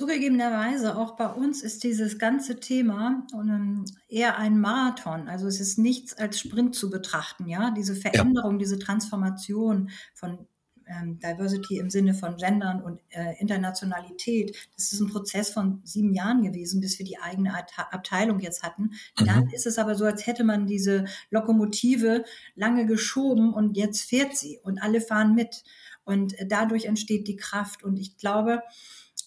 Zugegebenerweise, 0.00 0.96
auch 0.96 1.14
bei 1.14 1.26
uns 1.26 1.62
ist 1.62 1.84
dieses 1.84 2.18
ganze 2.18 2.58
Thema 2.58 3.26
ähm, 3.34 3.84
eher 4.08 4.38
ein 4.38 4.58
Marathon. 4.58 5.28
Also 5.28 5.46
es 5.46 5.60
ist 5.60 5.76
nichts 5.76 6.14
als 6.16 6.40
Sprint 6.40 6.74
zu 6.74 6.88
betrachten, 6.88 7.46
ja. 7.46 7.70
Diese 7.70 7.94
Veränderung, 7.94 8.52
ja. 8.52 8.58
diese 8.60 8.78
Transformation 8.78 9.90
von 10.14 10.46
ähm, 10.86 11.18
Diversity 11.18 11.76
im 11.76 11.90
Sinne 11.90 12.14
von 12.14 12.38
Gendern 12.38 12.80
und 12.80 13.02
äh, 13.10 13.38
Internationalität, 13.40 14.56
das 14.74 14.94
ist 14.94 15.00
ein 15.00 15.10
Prozess 15.10 15.50
von 15.50 15.82
sieben 15.84 16.14
Jahren 16.14 16.42
gewesen, 16.42 16.80
bis 16.80 16.98
wir 16.98 17.04
die 17.04 17.18
eigene 17.18 17.52
Abteilung 17.90 18.40
jetzt 18.40 18.62
hatten. 18.62 18.92
Mhm. 19.18 19.26
Dann 19.26 19.50
ist 19.50 19.66
es 19.66 19.76
aber 19.76 19.96
so, 19.96 20.06
als 20.06 20.26
hätte 20.26 20.44
man 20.44 20.66
diese 20.66 21.04
Lokomotive 21.30 22.24
lange 22.54 22.86
geschoben 22.86 23.52
und 23.52 23.76
jetzt 23.76 24.00
fährt 24.00 24.34
sie 24.34 24.60
und 24.62 24.82
alle 24.82 25.02
fahren 25.02 25.34
mit. 25.34 25.62
Und 26.04 26.38
äh, 26.38 26.46
dadurch 26.46 26.86
entsteht 26.86 27.28
die 27.28 27.36
Kraft. 27.36 27.84
Und 27.84 27.98
ich 27.98 28.16
glaube, 28.16 28.62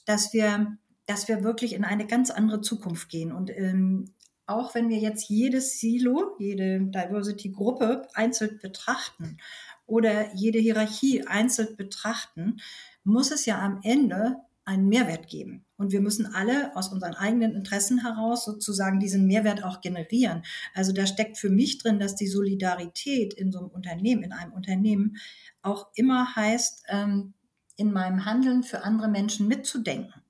dass 0.05 0.33
wir, 0.33 0.77
dass 1.05 1.27
wir 1.27 1.43
wirklich 1.43 1.73
in 1.73 1.83
eine 1.83 2.05
ganz 2.05 2.29
andere 2.31 2.61
Zukunft 2.61 3.09
gehen. 3.09 3.31
Und 3.31 3.49
ähm, 3.49 4.13
auch 4.45 4.75
wenn 4.75 4.89
wir 4.89 4.97
jetzt 4.97 5.29
jedes 5.29 5.79
Silo, 5.79 6.35
jede 6.39 6.81
Diversity-Gruppe 6.81 8.07
einzeln 8.13 8.59
betrachten 8.61 9.37
oder 9.85 10.33
jede 10.35 10.59
Hierarchie 10.59 11.25
einzeln 11.27 11.75
betrachten, 11.77 12.57
muss 13.03 13.31
es 13.31 13.45
ja 13.45 13.59
am 13.59 13.79
Ende 13.83 14.37
einen 14.65 14.87
Mehrwert 14.87 15.27
geben. 15.27 15.65
Und 15.75 15.91
wir 15.91 15.99
müssen 15.99 16.25
alle 16.25 16.75
aus 16.75 16.87
unseren 16.89 17.15
eigenen 17.15 17.53
Interessen 17.53 18.01
heraus 18.01 18.45
sozusagen 18.45 18.99
diesen 18.99 19.27
Mehrwert 19.27 19.63
auch 19.63 19.81
generieren. 19.81 20.43
Also 20.73 20.93
da 20.93 21.05
steckt 21.05 21.37
für 21.37 21.49
mich 21.49 21.79
drin, 21.79 21.99
dass 21.99 22.15
die 22.15 22.27
Solidarität 22.27 23.33
in 23.33 23.51
so 23.51 23.59
einem 23.59 23.67
Unternehmen, 23.67 24.23
in 24.23 24.31
einem 24.31 24.53
Unternehmen 24.53 25.17
auch 25.61 25.87
immer 25.95 26.35
heißt, 26.35 26.85
ähm, 26.87 27.33
in 27.75 27.91
meinem 27.91 28.25
Handeln 28.25 28.63
für 28.63 28.83
andere 28.83 29.07
Menschen 29.07 29.47
mitzudenken. 29.47 30.23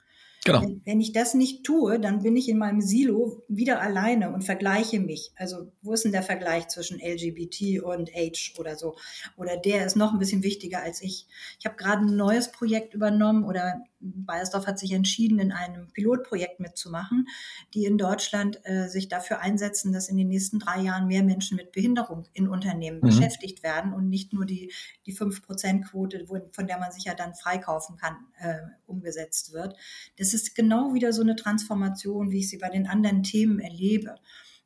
Genau. 0.45 0.61
Wenn, 0.61 0.81
wenn, 0.83 1.01
ich 1.01 1.13
das 1.13 1.33
nicht 1.33 1.63
tue, 1.63 1.99
dann 1.99 2.21
bin 2.21 2.35
ich 2.35 2.49
in 2.49 2.57
meinem 2.57 2.81
Silo 2.81 3.43
wieder 3.47 3.81
alleine 3.81 4.33
und 4.33 4.43
vergleiche 4.43 4.99
mich. 4.99 5.31
Also 5.37 5.71
wo 5.81 5.93
ist 5.93 6.03
denn 6.03 6.11
der 6.11 6.23
Vergleich 6.23 6.67
zwischen 6.67 6.99
LGBT 6.99 7.81
und 7.81 8.09
Age 8.13 8.53
oder 8.57 8.75
so? 8.75 8.97
Oder 9.37 9.55
der 9.55 9.85
ist 9.85 9.95
noch 9.95 10.11
ein 10.11 10.19
bisschen 10.19 10.43
wichtiger 10.43 10.81
als 10.81 11.01
ich. 11.01 11.27
Ich 11.59 11.65
habe 11.65 11.77
gerade 11.77 12.05
ein 12.05 12.17
neues 12.17 12.51
Projekt 12.51 12.93
übernommen 12.93 13.45
oder 13.45 13.83
Bayersdorf 14.03 14.67
hat 14.67 14.79
sich 14.79 14.91
entschieden, 14.91 15.39
in 15.39 15.51
einem 15.51 15.87
Pilotprojekt 15.91 16.59
mitzumachen, 16.59 17.27
die 17.73 17.85
in 17.85 17.97
Deutschland 17.97 18.59
äh, 18.63 18.87
sich 18.87 19.07
dafür 19.07 19.39
einsetzen, 19.39 19.93
dass 19.93 20.09
in 20.09 20.17
den 20.17 20.27
nächsten 20.27 20.59
drei 20.59 20.81
Jahren 20.81 21.07
mehr 21.07 21.23
Menschen 21.23 21.55
mit 21.55 21.71
Behinderung 21.71 22.25
in 22.33 22.47
Unternehmen 22.47 22.97
mhm. 22.97 23.07
beschäftigt 23.07 23.63
werden 23.63 23.93
und 23.93 24.09
nicht 24.09 24.33
nur 24.33 24.45
die, 24.45 24.73
die 25.05 25.15
5%-Quote, 25.15 26.25
von 26.51 26.67
der 26.67 26.79
man 26.79 26.91
sich 26.91 27.05
ja 27.05 27.15
dann 27.15 27.33
freikaufen 27.33 27.97
kann, 27.97 28.17
äh, 28.39 28.59
umgesetzt 28.85 29.53
wird. 29.53 29.75
Das 30.17 30.33
ist 30.33 30.55
genau 30.55 30.93
wieder 30.93 31.13
so 31.13 31.21
eine 31.21 31.35
Transformation, 31.35 32.31
wie 32.31 32.39
ich 32.39 32.49
sie 32.49 32.57
bei 32.57 32.69
den 32.69 32.87
anderen 32.87 33.23
Themen 33.23 33.59
erlebe. 33.59 34.15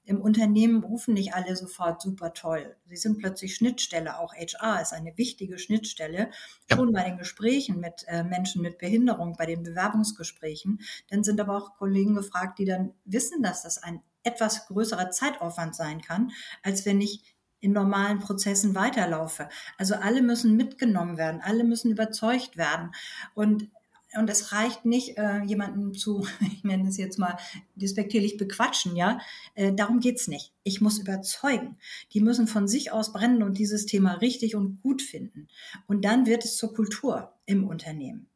Im 0.08 0.22
Unternehmen 0.22 0.84
rufen 0.84 1.14
nicht 1.14 1.34
alle 1.34 1.54
sofort 1.58 2.02
super 2.02 2.34
toll. 2.34 2.78
Sie 2.88 2.96
sind 2.96 3.18
plötzlich 3.18 3.56
Schnittstelle. 3.56 4.20
Auch 4.20 4.34
HR 4.34 4.82
ist 4.82 4.94
eine 4.94 5.18
wichtige 5.18 5.60
Schnittstelle. 5.60 6.30
Ja. 6.70 6.78
Schon 6.78 6.94
bei 6.94 7.04
den 7.04 7.18
Gesprächen 7.18 7.82
mit 7.82 8.06
äh, 8.08 8.24
Menschen 8.24 8.62
mit 8.62 8.78
Behinderung, 8.78 9.36
bei 9.38 9.46
den 9.46 9.64
Bewerbungsgesprächen. 9.64 10.80
Dann 11.10 11.26
sind 11.26 11.42
aber 11.42 11.58
auch 11.58 11.76
Kollegen 11.76 12.16
gefragt, 12.16 12.58
die 12.58 12.66
dann 12.66 12.94
wissen, 13.04 13.44
dass 13.44 13.64
das 13.64 13.84
ein 13.84 14.02
etwas 14.24 14.68
größerer 14.68 15.12
Zeitaufwand 15.12 15.76
sein 15.76 16.02
kann, 16.02 16.32
als 16.64 16.86
wenn 16.86 17.02
ich 17.02 17.36
in 17.60 17.74
normalen 17.74 18.20
Prozessen 18.20 18.76
weiterlaufe. 18.76 19.50
Also 19.78 19.96
alle 19.96 20.22
müssen 20.22 20.56
mitgenommen 20.56 21.18
werden, 21.18 21.42
alle 21.44 21.66
müssen 21.66 21.92
überzeugt 21.92 22.56
werden. 22.56 22.92
Und 23.34 23.70
und 24.18 24.30
es 24.30 24.52
reicht 24.52 24.86
nicht, 24.86 25.18
äh, 25.18 25.42
jemanden 25.44 25.94
zu, 25.94 26.28
ich 26.54 26.64
nenne 26.64 26.90
es 26.90 26.98
jetzt 26.98 27.20
mal 27.20 27.38
despektierlich 27.76 28.38
bequatschen, 28.38 28.96
ja. 28.96 29.20
Äh, 29.56 29.74
darum 29.74 30.00
geht's 30.00 30.28
nicht. 30.28 30.54
Ich 30.64 30.82
muss 30.82 31.00
überzeugen. 31.00 31.78
Die 32.14 32.22
müssen 32.22 32.48
von 32.48 32.68
sich 32.68 32.92
aus 32.92 33.14
brennen 33.14 33.44
und 33.44 33.58
dieses 33.58 33.86
Thema 33.86 34.14
richtig 34.14 34.56
und 34.56 34.82
gut 34.82 35.02
finden. 35.02 35.48
Und 35.88 36.06
dann 36.06 36.26
wird 36.26 36.46
es 36.46 36.58
zur 36.58 36.74
Kultur 36.74 37.34
im 37.46 37.68
Unternehmen. 37.68 38.30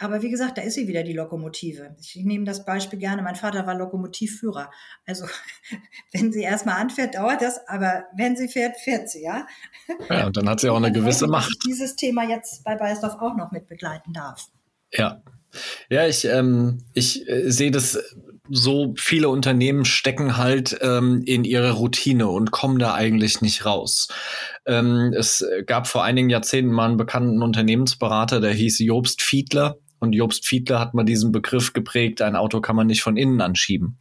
Aber 0.00 0.22
wie 0.22 0.30
gesagt, 0.30 0.58
da 0.58 0.62
ist 0.62 0.74
sie 0.74 0.86
wieder 0.86 1.02
die 1.02 1.12
Lokomotive. 1.12 1.96
Ich 2.00 2.14
nehme 2.16 2.44
das 2.44 2.64
Beispiel 2.64 3.00
gerne. 3.00 3.20
Mein 3.20 3.34
Vater 3.34 3.66
war 3.66 3.74
Lokomotivführer. 3.74 4.70
Also 5.06 5.26
wenn 6.12 6.32
sie 6.32 6.42
erstmal 6.42 6.80
anfährt, 6.80 7.16
dauert 7.16 7.42
das, 7.42 7.66
aber 7.66 8.04
wenn 8.14 8.36
sie 8.36 8.48
fährt, 8.48 8.76
fährt 8.76 9.08
sie, 9.08 9.22
ja. 9.22 9.46
Ja, 10.08 10.26
und 10.26 10.36
dann 10.36 10.48
hat 10.48 10.60
sie 10.60 10.68
auch 10.68 10.76
eine 10.76 10.92
gewisse 10.92 11.26
Macht. 11.26 11.52
Dieses 11.66 11.96
Thema 11.96 12.22
jetzt 12.22 12.62
bei 12.62 12.76
Beisdorf 12.76 13.16
auch 13.20 13.36
noch 13.36 13.50
mit 13.50 13.66
begleiten 13.66 14.12
darf. 14.12 14.48
Ja. 14.92 15.22
Ja, 15.88 16.06
ich, 16.06 16.24
ähm, 16.26 16.78
ich 16.92 17.28
äh, 17.28 17.50
sehe 17.50 17.70
das 17.70 17.98
so, 18.50 18.94
viele 18.96 19.28
Unternehmen 19.28 19.84
stecken 19.84 20.36
halt 20.36 20.78
ähm, 20.80 21.22
in 21.24 21.44
ihre 21.44 21.72
Routine 21.72 22.28
und 22.28 22.50
kommen 22.50 22.78
da 22.78 22.94
eigentlich 22.94 23.42
nicht 23.42 23.66
raus. 23.66 24.08
Ähm, 24.66 25.12
es 25.16 25.44
gab 25.66 25.86
vor 25.86 26.04
einigen 26.04 26.30
Jahrzehnten 26.30 26.72
mal 26.72 26.86
einen 26.86 26.96
bekannten 26.96 27.42
Unternehmensberater, 27.42 28.40
der 28.40 28.52
hieß 28.52 28.78
Jobst 28.78 29.22
Fiedler 29.22 29.78
und 30.00 30.12
Jobst 30.14 30.46
Fiedler 30.46 30.78
hat 30.78 30.94
mal 30.94 31.04
diesen 31.04 31.32
Begriff 31.32 31.72
geprägt, 31.72 32.22
ein 32.22 32.36
Auto 32.36 32.60
kann 32.60 32.76
man 32.76 32.86
nicht 32.86 33.02
von 33.02 33.16
innen 33.16 33.40
anschieben. 33.40 33.98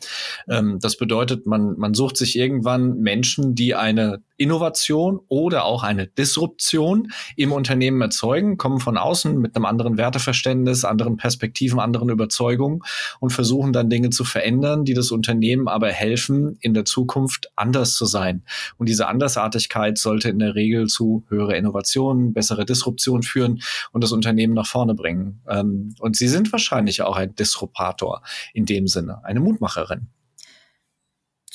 Ähm, 0.49 0.79
das 0.81 0.97
bedeutet, 0.97 1.45
man, 1.45 1.77
man 1.77 1.93
sucht 1.93 2.17
sich 2.17 2.37
irgendwann 2.37 2.99
Menschen, 2.99 3.55
die 3.55 3.75
eine 3.75 4.21
Innovation 4.37 5.19
oder 5.27 5.65
auch 5.65 5.83
eine 5.83 6.07
Disruption 6.07 7.11
im 7.35 7.51
Unternehmen 7.51 8.01
erzeugen, 8.01 8.57
kommen 8.57 8.79
von 8.79 8.97
außen 8.97 9.37
mit 9.37 9.55
einem 9.55 9.65
anderen 9.65 9.97
Werteverständnis, 9.97 10.85
anderen 10.85 11.17
Perspektiven, 11.17 11.79
anderen 11.79 12.09
Überzeugungen 12.09 12.81
und 13.19 13.31
versuchen 13.31 13.73
dann 13.73 13.89
Dinge 13.89 14.09
zu 14.11 14.23
verändern, 14.23 14.85
die 14.85 14.93
das 14.93 15.11
Unternehmen 15.11 15.67
aber 15.67 15.89
helfen, 15.89 16.57
in 16.61 16.73
der 16.73 16.85
Zukunft 16.85 17.51
anders 17.55 17.95
zu 17.95 18.05
sein. 18.05 18.43
Und 18.77 18.89
diese 18.89 19.07
Andersartigkeit 19.07 19.97
sollte 19.97 20.29
in 20.29 20.39
der 20.39 20.55
Regel 20.55 20.87
zu 20.87 21.23
höherer 21.29 21.55
Innovation, 21.55 22.33
bessere 22.33 22.65
Disruption 22.65 23.23
führen 23.23 23.61
und 23.91 24.03
das 24.03 24.11
Unternehmen 24.11 24.53
nach 24.53 24.67
vorne 24.67 24.93
bringen. 24.93 25.41
Ähm, 25.47 25.95
und 25.99 26.15
Sie 26.15 26.27
sind 26.27 26.51
wahrscheinlich 26.51 27.01
auch 27.01 27.17
ein 27.17 27.35
Disruptor 27.35 28.21
in 28.53 28.65
dem 28.65 28.87
Sinne, 28.87 29.23
eine 29.23 29.39
Mutmacherin. 29.39 30.07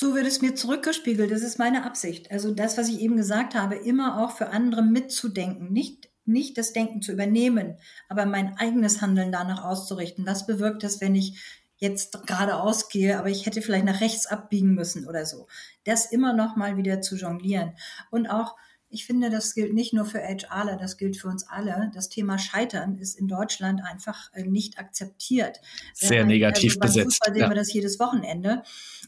So 0.03 0.17
wird 0.17 0.27
es 0.27 0.43
mir 0.43 0.57
zurückgespiegelt. 0.57 1.31
Das 1.31 1.43
ist 1.43 1.61
meine 1.61 1.85
Absicht. 1.85 2.33
Also 2.33 2.53
das, 2.53 2.77
was 2.77 2.89
ich 2.89 2.99
eben 2.99 3.17
gesagt 3.17 3.55
habe, 3.55 3.77
immer 3.77 4.21
auch 4.21 4.33
für 4.33 4.49
andere 4.49 4.83
mitzudenken. 4.83 5.73
Nicht, 5.73 6.11
nicht 6.25 6.59
das 6.59 6.73
Denken 6.73 7.03
zu 7.03 7.13
übernehmen, 7.13 7.77
aber 8.09 8.27
mein 8.27 8.57
eigenes 8.57 9.01
Handeln 9.01 9.31
danach 9.31 9.63
auszurichten. 9.63 10.27
Was 10.27 10.45
bewirkt 10.45 10.83
das, 10.83 11.01
wenn 11.01 11.15
ich 11.15 11.41
jetzt 11.77 12.27
geradeaus 12.27 12.89
gehe, 12.89 13.17
aber 13.17 13.29
ich 13.29 13.47
hätte 13.47 13.63
vielleicht 13.63 13.85
nach 13.85 14.01
rechts 14.01 14.27
abbiegen 14.27 14.75
müssen 14.75 15.07
oder 15.07 15.25
so. 15.25 15.47
Das 15.85 16.11
immer 16.11 16.33
noch 16.33 16.57
mal 16.57 16.77
wieder 16.77 17.01
zu 17.01 17.15
jonglieren. 17.15 17.75
Und 18.11 18.27
auch 18.27 18.57
ich 18.93 19.07
finde, 19.07 19.31
das 19.31 19.55
gilt 19.55 19.73
nicht 19.73 19.95
nur 19.95 20.05
für 20.05 20.19
HRler, 20.21 20.77
das 20.77 20.99
gilt 20.99 21.17
für 21.17 21.29
uns 21.29 21.49
alle. 21.49 21.91
Das 21.95 22.11
Thema 22.11 22.39
Scheitern 22.39 22.99
ist 22.99 23.19
in 23.19 23.27
Deutschland 23.27 23.81
einfach 23.83 24.31
äh, 24.35 24.45
nicht 24.45 24.79
akzeptiert. 24.79 25.61
Sehr 25.95 26.19
also 26.19 26.29
negativ 26.29 26.77
also 26.79 26.81
besetzt. 26.81 27.05
Fußball 27.07 27.35
sehen 27.35 27.43
ja. 27.43 27.49
wir 27.49 27.57
das 27.57 27.73
jedes 27.73 27.99
Wochenende, 27.99 28.63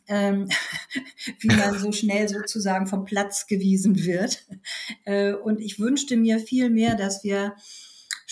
ähm, 0.08 0.48
wie 1.40 1.54
man 1.54 1.78
so 1.78 1.92
schnell 1.92 2.28
sozusagen 2.30 2.86
vom 2.86 3.04
Platz 3.04 3.46
gewiesen 3.46 4.02
wird. 4.02 4.46
Äh, 5.04 5.34
und 5.34 5.60
ich 5.60 5.78
wünschte 5.78 6.16
mir 6.16 6.38
viel 6.38 6.70
mehr, 6.70 6.94
dass 6.94 7.22
wir 7.22 7.54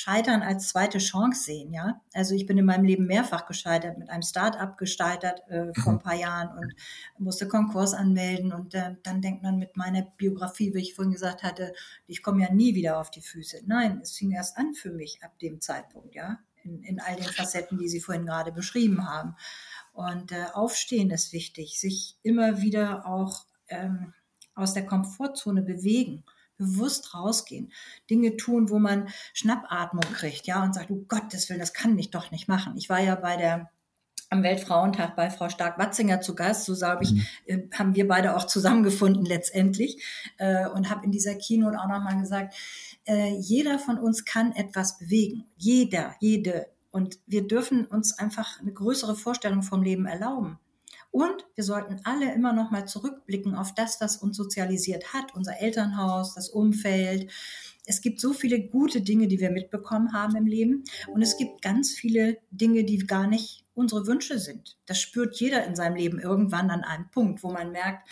Scheitern 0.02 0.42
als 0.42 0.66
zweite 0.66 0.98
Chance 0.98 1.44
sehen, 1.44 1.72
ja. 1.72 2.00
Also 2.12 2.34
ich 2.34 2.44
bin 2.44 2.58
in 2.58 2.64
meinem 2.64 2.84
Leben 2.84 3.06
mehrfach 3.06 3.46
gescheitert, 3.46 3.98
mit 3.98 4.10
einem 4.10 4.22
Start-up 4.22 4.76
gescheitert 4.76 5.48
äh, 5.48 5.72
vor 5.80 5.92
ein 5.92 5.96
mhm. 5.98 6.00
paar 6.00 6.16
Jahren 6.16 6.58
und 6.58 6.74
musste 7.18 7.46
Konkurs 7.46 7.94
anmelden 7.94 8.52
und 8.52 8.74
äh, 8.74 8.96
dann 9.04 9.22
denkt 9.22 9.44
man 9.44 9.60
mit 9.60 9.76
meiner 9.76 10.02
Biografie, 10.02 10.74
wie 10.74 10.80
ich 10.80 10.94
vorhin 10.94 11.12
gesagt 11.12 11.44
hatte, 11.44 11.72
ich 12.08 12.20
komme 12.20 12.42
ja 12.42 12.52
nie 12.52 12.74
wieder 12.74 12.98
auf 12.98 13.12
die 13.12 13.20
Füße. 13.20 13.62
Nein, 13.66 14.00
es 14.02 14.16
fing 14.16 14.32
erst 14.32 14.56
an 14.56 14.74
für 14.74 14.90
mich 14.90 15.22
ab 15.22 15.38
dem 15.38 15.60
Zeitpunkt, 15.60 16.16
ja, 16.16 16.40
in, 16.64 16.82
in 16.82 16.98
all 16.98 17.14
den 17.14 17.24
Facetten, 17.24 17.78
die 17.78 17.88
Sie 17.88 18.00
vorhin 18.00 18.26
gerade 18.26 18.50
beschrieben 18.50 19.08
haben. 19.08 19.36
Und 19.92 20.32
äh, 20.32 20.46
Aufstehen 20.52 21.10
ist 21.10 21.32
wichtig, 21.32 21.78
sich 21.78 22.16
immer 22.24 22.60
wieder 22.60 23.06
auch 23.06 23.46
ähm, 23.68 24.14
aus 24.56 24.74
der 24.74 24.84
Komfortzone 24.84 25.62
bewegen 25.62 26.24
bewusst 26.56 27.14
rausgehen, 27.14 27.72
Dinge 28.10 28.36
tun, 28.36 28.70
wo 28.70 28.78
man 28.78 29.08
Schnappatmung 29.32 30.04
kriegt, 30.12 30.46
ja, 30.46 30.62
und 30.62 30.74
sagt, 30.74 30.90
du 30.90 31.04
Gottes 31.06 31.48
Willen, 31.48 31.60
das 31.60 31.72
kann 31.72 31.98
ich 31.98 32.10
doch 32.10 32.30
nicht 32.30 32.48
machen. 32.48 32.76
Ich 32.76 32.88
war 32.88 33.00
ja 33.00 33.14
bei 33.14 33.36
der 33.36 33.70
am 34.32 34.42
Weltfrauentag 34.42 35.14
bei 35.14 35.28
Frau 35.28 35.50
Stark-Watzinger 35.50 36.22
zu 36.22 36.34
Gast, 36.34 36.64
so 36.64 36.74
sage 36.74 37.04
ich, 37.04 37.12
mhm. 37.12 37.26
Äh, 37.44 37.58
haben 37.74 37.94
wir 37.94 38.08
beide 38.08 38.34
auch 38.34 38.46
zusammengefunden 38.46 39.26
letztendlich 39.26 40.02
äh, 40.38 40.66
und 40.68 40.88
habe 40.88 41.04
in 41.04 41.12
dieser 41.12 41.34
Keynote 41.34 41.78
auch 41.78 41.86
nochmal 41.86 42.18
gesagt, 42.18 42.54
äh, 43.06 43.36
jeder 43.38 43.78
von 43.78 43.98
uns 43.98 44.24
kann 44.24 44.52
etwas 44.52 44.98
bewegen, 44.98 45.44
jeder, 45.56 46.14
jede. 46.20 46.66
Und 46.90 47.18
wir 47.26 47.46
dürfen 47.46 47.84
uns 47.86 48.18
einfach 48.18 48.58
eine 48.60 48.72
größere 48.72 49.16
Vorstellung 49.16 49.62
vom 49.62 49.82
Leben 49.82 50.06
erlauben. 50.06 50.58
Und 51.12 51.44
wir 51.54 51.62
sollten 51.62 52.00
alle 52.04 52.32
immer 52.32 52.54
noch 52.54 52.70
mal 52.70 52.86
zurückblicken 52.86 53.54
auf 53.54 53.74
das, 53.74 54.00
was 54.00 54.16
uns 54.16 54.34
sozialisiert 54.36 55.12
hat, 55.12 55.34
unser 55.34 55.60
Elternhaus, 55.60 56.34
das 56.34 56.48
Umfeld. 56.48 57.30
Es 57.84 58.00
gibt 58.00 58.18
so 58.18 58.32
viele 58.32 58.66
gute 58.66 59.02
Dinge, 59.02 59.28
die 59.28 59.38
wir 59.38 59.50
mitbekommen 59.50 60.14
haben 60.14 60.36
im 60.36 60.46
Leben. 60.46 60.84
Und 61.08 61.20
es 61.20 61.36
gibt 61.36 61.60
ganz 61.60 61.92
viele 61.92 62.38
Dinge, 62.50 62.84
die 62.84 62.96
gar 62.98 63.26
nicht 63.26 63.66
unsere 63.74 64.06
Wünsche 64.06 64.38
sind. 64.38 64.78
Das 64.86 65.00
spürt 65.00 65.36
jeder 65.36 65.66
in 65.66 65.76
seinem 65.76 65.96
Leben 65.96 66.18
irgendwann 66.18 66.70
an 66.70 66.82
einem 66.82 67.10
Punkt, 67.10 67.42
wo 67.42 67.52
man 67.52 67.72
merkt, 67.72 68.08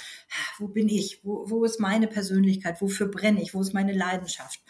wo 0.59 0.69
bin 0.69 0.89
ich? 0.91 1.25
Wo, 1.25 1.49
wo 1.49 1.65
ist 1.65 1.81
meine 1.81 2.07
Persönlichkeit? 2.07 2.83
Wofür 2.83 3.09
brenne 3.09 3.41
ich? 3.41 3.55
Wo 3.55 3.63
ist 3.63 3.73
meine 3.73 3.95
Leidenschaft? 3.95 4.61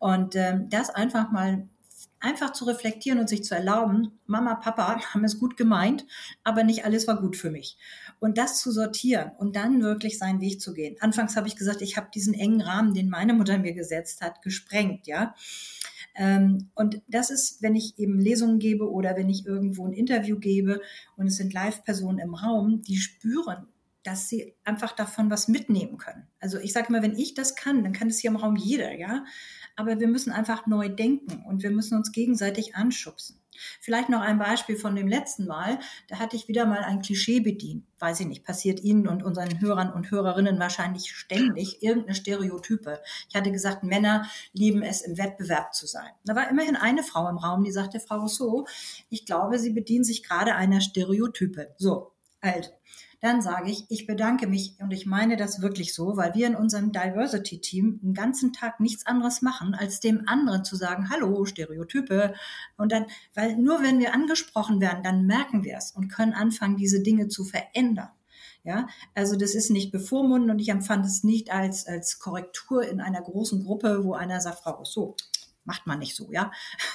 Und 0.00 0.34
ähm, 0.34 0.68
das 0.70 0.90
einfach 0.90 1.30
mal 1.30 1.68
einfach 2.20 2.52
zu 2.52 2.66
reflektieren 2.66 3.18
und 3.18 3.28
sich 3.28 3.42
zu 3.44 3.54
erlauben, 3.54 4.18
Mama, 4.26 4.54
Papa 4.54 5.00
haben 5.14 5.24
es 5.24 5.38
gut 5.38 5.56
gemeint, 5.56 6.06
aber 6.44 6.62
nicht 6.62 6.84
alles 6.84 7.06
war 7.08 7.20
gut 7.20 7.36
für 7.36 7.50
mich. 7.50 7.78
Und 8.20 8.38
das 8.38 8.60
zu 8.60 8.70
sortieren 8.70 9.32
und 9.38 9.56
dann 9.56 9.82
wirklich 9.82 10.18
seinen 10.18 10.40
Weg 10.40 10.60
zu 10.60 10.74
gehen. 10.74 10.96
Anfangs 11.00 11.36
habe 11.36 11.48
ich 11.48 11.56
gesagt, 11.56 11.80
ich 11.80 11.96
habe 11.96 12.08
diesen 12.14 12.34
engen 12.34 12.60
Rahmen, 12.60 12.94
den 12.94 13.08
meine 13.08 13.32
Mutter 13.32 13.58
mir 13.58 13.72
gesetzt 13.72 14.20
hat, 14.20 14.42
gesprengt, 14.42 15.06
ja. 15.06 15.34
Ähm, 16.14 16.68
und 16.74 17.00
das 17.08 17.30
ist, 17.30 17.62
wenn 17.62 17.74
ich 17.74 17.98
eben 17.98 18.20
Lesungen 18.20 18.58
gebe 18.58 18.90
oder 18.90 19.16
wenn 19.16 19.30
ich 19.30 19.46
irgendwo 19.46 19.86
ein 19.86 19.92
Interview 19.92 20.38
gebe 20.38 20.82
und 21.16 21.28
es 21.28 21.36
sind 21.36 21.54
Live-Personen 21.54 22.18
im 22.18 22.34
Raum, 22.34 22.82
die 22.82 22.96
spüren, 22.96 23.68
dass 24.02 24.28
sie 24.28 24.54
einfach 24.64 24.92
davon 24.92 25.30
was 25.30 25.48
mitnehmen 25.48 25.98
können. 25.98 26.26
Also 26.40 26.58
ich 26.58 26.72
sage 26.72 26.88
immer, 26.88 27.02
wenn 27.02 27.16
ich 27.16 27.34
das 27.34 27.54
kann, 27.54 27.84
dann 27.84 27.92
kann 27.92 28.08
es 28.08 28.18
hier 28.18 28.30
im 28.30 28.36
Raum 28.36 28.56
jeder, 28.56 28.92
ja 28.92 29.24
aber 29.80 29.98
wir 29.98 30.08
müssen 30.08 30.30
einfach 30.30 30.66
neu 30.66 30.88
denken 30.88 31.42
und 31.48 31.62
wir 31.62 31.70
müssen 31.70 31.96
uns 31.96 32.12
gegenseitig 32.12 32.76
anschubsen. 32.76 33.40
Vielleicht 33.80 34.08
noch 34.08 34.20
ein 34.20 34.38
Beispiel 34.38 34.76
von 34.76 34.94
dem 34.94 35.08
letzten 35.08 35.46
Mal. 35.46 35.78
Da 36.08 36.18
hatte 36.18 36.36
ich 36.36 36.48
wieder 36.48 36.66
mal 36.66 36.82
ein 36.82 37.02
Klischee 37.02 37.40
bedient. 37.40 37.84
Weiß 37.98 38.20
ich 38.20 38.26
nicht, 38.26 38.44
passiert 38.44 38.80
Ihnen 38.80 39.06
und 39.06 39.22
unseren 39.22 39.60
Hörern 39.60 39.92
und 39.92 40.10
Hörerinnen 40.10 40.58
wahrscheinlich 40.58 41.14
ständig 41.14 41.82
irgendeine 41.82 42.14
Stereotype. 42.14 43.00
Ich 43.28 43.34
hatte 43.34 43.52
gesagt, 43.52 43.82
Männer 43.82 44.26
lieben 44.52 44.82
es, 44.82 45.02
im 45.02 45.18
Wettbewerb 45.18 45.74
zu 45.74 45.86
sein. 45.86 46.10
Da 46.24 46.34
war 46.34 46.48
immerhin 46.48 46.76
eine 46.76 47.02
Frau 47.02 47.28
im 47.28 47.36
Raum, 47.36 47.64
die 47.64 47.72
sagte, 47.72 48.00
Frau 48.00 48.20
Rousseau, 48.20 48.66
ich 49.08 49.26
glaube, 49.26 49.58
Sie 49.58 49.70
bedienen 49.70 50.04
sich 50.04 50.22
gerade 50.22 50.54
einer 50.54 50.80
Stereotype. 50.80 51.74
So, 51.76 52.12
alt 52.40 52.72
dann 53.20 53.42
sage 53.42 53.70
ich, 53.70 53.84
ich 53.90 54.06
bedanke 54.06 54.46
mich 54.46 54.74
und 54.78 54.92
ich 54.92 55.04
meine 55.04 55.36
das 55.36 55.60
wirklich 55.60 55.94
so, 55.94 56.16
weil 56.16 56.34
wir 56.34 56.46
in 56.46 56.56
unserem 56.56 56.90
Diversity-Team 56.90 58.00
den 58.02 58.14
ganzen 58.14 58.52
Tag 58.52 58.80
nichts 58.80 59.06
anderes 59.06 59.42
machen, 59.42 59.74
als 59.74 60.00
dem 60.00 60.26
anderen 60.26 60.64
zu 60.64 60.74
sagen, 60.74 61.10
hallo, 61.10 61.44
Stereotype. 61.44 62.34
Und 62.78 62.92
dann, 62.92 63.06
weil 63.34 63.56
nur 63.56 63.82
wenn 63.82 63.98
wir 63.98 64.14
angesprochen 64.14 64.80
werden, 64.80 65.02
dann 65.02 65.26
merken 65.26 65.64
wir 65.64 65.76
es 65.76 65.90
und 65.90 66.08
können 66.08 66.32
anfangen, 66.32 66.76
diese 66.76 67.02
Dinge 67.02 67.28
zu 67.28 67.44
verändern. 67.44 68.10
Ja, 68.62 68.88
also 69.14 69.36
das 69.36 69.54
ist 69.54 69.70
nicht 69.70 69.90
bevormunden 69.90 70.50
und 70.50 70.58
ich 70.58 70.68
empfand 70.68 71.06
es 71.06 71.24
nicht 71.24 71.50
als, 71.50 71.86
als 71.86 72.18
Korrektur 72.18 72.86
in 72.86 73.00
einer 73.00 73.22
großen 73.22 73.64
Gruppe, 73.64 74.04
wo 74.04 74.12
einer 74.12 74.38
sagt, 74.42 74.60
Frau 74.60 74.72
Rousseau, 74.72 75.16
macht 75.64 75.86
man 75.86 75.98
nicht 75.98 76.16
so, 76.16 76.30
ja, 76.32 76.50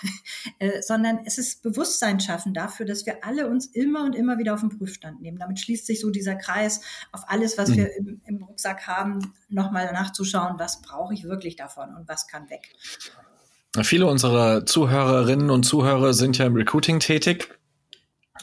äh, 0.59 0.81
sondern 0.81 1.19
es 1.25 1.37
ist 1.37 1.63
Bewusstsein 1.63 2.19
schaffen 2.19 2.53
dafür, 2.53 2.85
dass 2.85 3.05
wir 3.05 3.23
alle 3.23 3.47
uns 3.47 3.67
immer 3.67 4.03
und 4.03 4.15
immer 4.15 4.37
wieder 4.37 4.53
auf 4.53 4.61
den 4.61 4.69
Prüfstand 4.69 5.21
nehmen. 5.21 5.37
Damit 5.37 5.59
schließt 5.59 5.85
sich 5.85 6.01
so 6.01 6.09
dieser 6.09 6.35
Kreis 6.35 6.81
auf 7.11 7.21
alles, 7.27 7.57
was 7.57 7.69
mhm. 7.69 7.75
wir 7.77 7.95
im, 7.95 8.21
im 8.25 8.43
Rucksack 8.43 8.87
haben, 8.87 9.33
nochmal 9.49 9.91
nachzuschauen, 9.93 10.59
was 10.59 10.81
brauche 10.81 11.13
ich 11.13 11.23
wirklich 11.23 11.55
davon 11.55 11.95
und 11.95 12.07
was 12.07 12.27
kann 12.27 12.49
weg. 12.49 12.73
Viele 13.83 14.07
unserer 14.07 14.65
Zuhörerinnen 14.65 15.49
und 15.49 15.63
Zuhörer 15.63 16.13
sind 16.13 16.37
ja 16.37 16.45
im 16.45 16.55
Recruiting 16.55 16.99
tätig. 16.99 17.59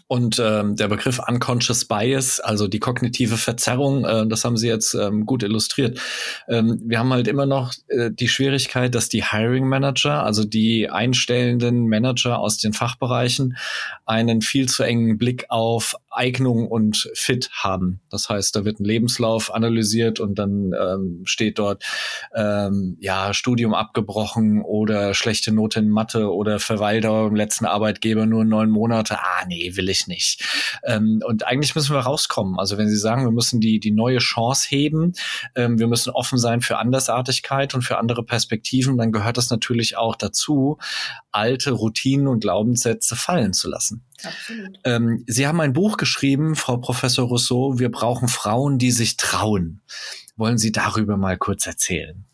Und 0.08 0.40
ähm, 0.42 0.76
der 0.76 0.88
Begriff 0.88 1.20
Unconscious 1.26 1.84
Bias, 1.86 2.40
also 2.40 2.68
die 2.68 2.78
kognitive 2.78 3.36
Verzerrung, 3.36 4.04
äh, 4.04 4.26
das 4.26 4.44
haben 4.44 4.56
Sie 4.56 4.68
jetzt 4.68 4.94
ähm, 4.94 5.26
gut 5.26 5.42
illustriert. 5.42 6.00
Ähm, 6.48 6.80
wir 6.84 6.98
haben 6.98 7.12
halt 7.12 7.28
immer 7.28 7.46
noch 7.46 7.72
äh, 7.88 8.10
die 8.10 8.28
Schwierigkeit, 8.28 8.94
dass 8.94 9.08
die 9.08 9.24
Hiring 9.24 9.66
Manager, 9.66 10.22
also 10.22 10.44
die 10.44 10.90
einstellenden 10.90 11.88
Manager 11.88 12.38
aus 12.38 12.58
den 12.58 12.72
Fachbereichen, 12.72 13.56
einen 14.06 14.42
viel 14.42 14.68
zu 14.68 14.82
engen 14.82 15.18
Blick 15.18 15.46
auf 15.48 15.96
Eignung 16.10 16.68
und 16.68 17.10
Fit 17.14 17.50
haben. 17.52 18.00
Das 18.10 18.28
heißt, 18.28 18.54
da 18.54 18.64
wird 18.64 18.80
ein 18.80 18.84
Lebenslauf 18.84 19.52
analysiert 19.54 20.20
und 20.20 20.38
dann 20.38 20.72
ähm, 20.78 21.22
steht 21.24 21.58
dort 21.58 21.84
ähm, 22.34 22.96
ja 23.00 23.32
Studium 23.32 23.74
abgebrochen 23.74 24.62
oder 24.62 25.14
schlechte 25.14 25.52
Note 25.52 25.80
in 25.80 25.88
Mathe 25.88 26.32
oder 26.32 26.58
Verweildauer 26.58 27.28
im 27.28 27.34
letzten 27.34 27.64
Arbeitgeber 27.64 28.26
nur 28.26 28.44
neun 28.44 28.70
Monate. 28.70 29.18
Ah 29.18 29.46
nee, 29.46 29.76
ich 29.88 30.06
nicht. 30.06 30.44
Ähm, 30.84 31.22
und 31.26 31.46
eigentlich 31.46 31.74
müssen 31.74 31.94
wir 31.94 32.00
rauskommen. 32.00 32.58
Also 32.58 32.78
wenn 32.78 32.88
Sie 32.88 32.96
sagen, 32.96 33.24
wir 33.24 33.32
müssen 33.32 33.60
die 33.60 33.80
die 33.80 33.90
neue 33.90 34.18
Chance 34.18 34.68
heben, 34.68 35.12
ähm, 35.54 35.78
wir 35.78 35.86
müssen 35.86 36.10
offen 36.10 36.38
sein 36.38 36.60
für 36.60 36.78
Andersartigkeit 36.78 37.74
und 37.74 37.82
für 37.82 37.98
andere 37.98 38.24
Perspektiven, 38.24 38.98
dann 38.98 39.12
gehört 39.12 39.36
das 39.36 39.50
natürlich 39.50 39.96
auch 39.96 40.16
dazu, 40.16 40.78
alte 41.30 41.72
Routinen 41.72 42.28
und 42.28 42.40
Glaubenssätze 42.40 43.16
fallen 43.16 43.52
zu 43.52 43.68
lassen. 43.68 44.04
Ähm, 44.84 45.24
Sie 45.26 45.46
haben 45.46 45.60
ein 45.60 45.72
Buch 45.72 45.96
geschrieben, 45.96 46.54
Frau 46.54 46.76
Professor 46.76 47.26
Rousseau, 47.26 47.78
wir 47.78 47.90
brauchen 47.90 48.28
Frauen, 48.28 48.78
die 48.78 48.92
sich 48.92 49.16
trauen. 49.16 49.82
Wollen 50.36 50.58
Sie 50.58 50.72
darüber 50.72 51.16
mal 51.16 51.36
kurz 51.36 51.66
erzählen? 51.66 52.24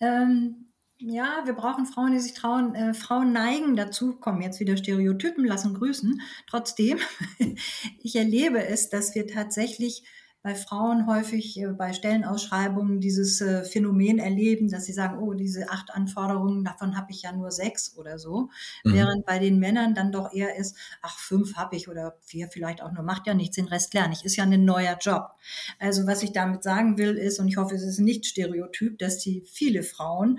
Ähm, 0.00 0.67
ja, 0.98 1.42
wir 1.44 1.52
brauchen 1.52 1.86
Frauen, 1.86 2.12
die 2.12 2.18
sich 2.18 2.34
trauen. 2.34 2.74
Äh, 2.74 2.92
Frauen 2.92 3.32
neigen 3.32 3.76
dazu, 3.76 4.16
kommen 4.16 4.42
jetzt 4.42 4.60
wieder 4.60 4.76
Stereotypen, 4.76 5.44
lassen 5.44 5.74
grüßen. 5.74 6.20
Trotzdem, 6.48 6.98
ich 8.02 8.16
erlebe 8.16 8.64
es, 8.66 8.88
dass 8.88 9.14
wir 9.14 9.26
tatsächlich 9.26 10.02
bei 10.42 10.54
Frauen 10.54 11.06
häufig 11.06 11.60
äh, 11.60 11.66
bei 11.66 11.92
Stellenausschreibungen 11.92 13.00
dieses 13.00 13.40
äh, 13.40 13.64
Phänomen 13.64 14.18
erleben, 14.18 14.70
dass 14.70 14.86
sie 14.86 14.92
sagen, 14.92 15.18
oh, 15.18 15.34
diese 15.34 15.68
acht 15.70 15.92
Anforderungen, 15.92 16.64
davon 16.64 16.96
habe 16.96 17.10
ich 17.10 17.22
ja 17.22 17.32
nur 17.32 17.50
sechs 17.50 17.96
oder 17.96 18.18
so. 18.18 18.48
Mhm. 18.84 18.94
Während 18.94 19.26
bei 19.26 19.38
den 19.38 19.58
Männern 19.58 19.94
dann 19.94 20.12
doch 20.12 20.32
eher 20.32 20.56
ist, 20.56 20.76
ach, 21.02 21.18
fünf 21.18 21.56
habe 21.56 21.76
ich 21.76 21.88
oder 21.88 22.16
vier 22.22 22.48
vielleicht 22.48 22.82
auch 22.82 22.92
nur, 22.92 23.02
macht 23.02 23.26
ja 23.26 23.34
nichts, 23.34 23.56
den 23.56 23.68
Rest 23.68 23.94
lerne 23.94 24.14
ich, 24.14 24.24
ist 24.24 24.36
ja 24.36 24.44
ein 24.44 24.64
neuer 24.64 24.96
Job. 25.00 25.32
Also 25.78 26.06
was 26.06 26.22
ich 26.22 26.32
damit 26.32 26.62
sagen 26.62 26.98
will 26.98 27.16
ist, 27.16 27.40
und 27.40 27.48
ich 27.48 27.56
hoffe, 27.56 27.74
es 27.74 27.82
ist 27.82 27.98
nicht 27.98 28.26
stereotyp, 28.26 28.98
dass 28.98 29.18
die 29.18 29.42
viele 29.44 29.82
Frauen 29.82 30.38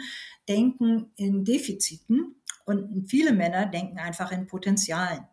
denken 0.50 1.12
in 1.16 1.46
Defiziten 1.46 2.36
und 2.66 3.10
viele 3.10 3.32
Männer 3.32 3.66
denken 3.68 4.00
einfach 4.00 4.32
in 4.32 4.48
Potenzialen. 4.48 5.26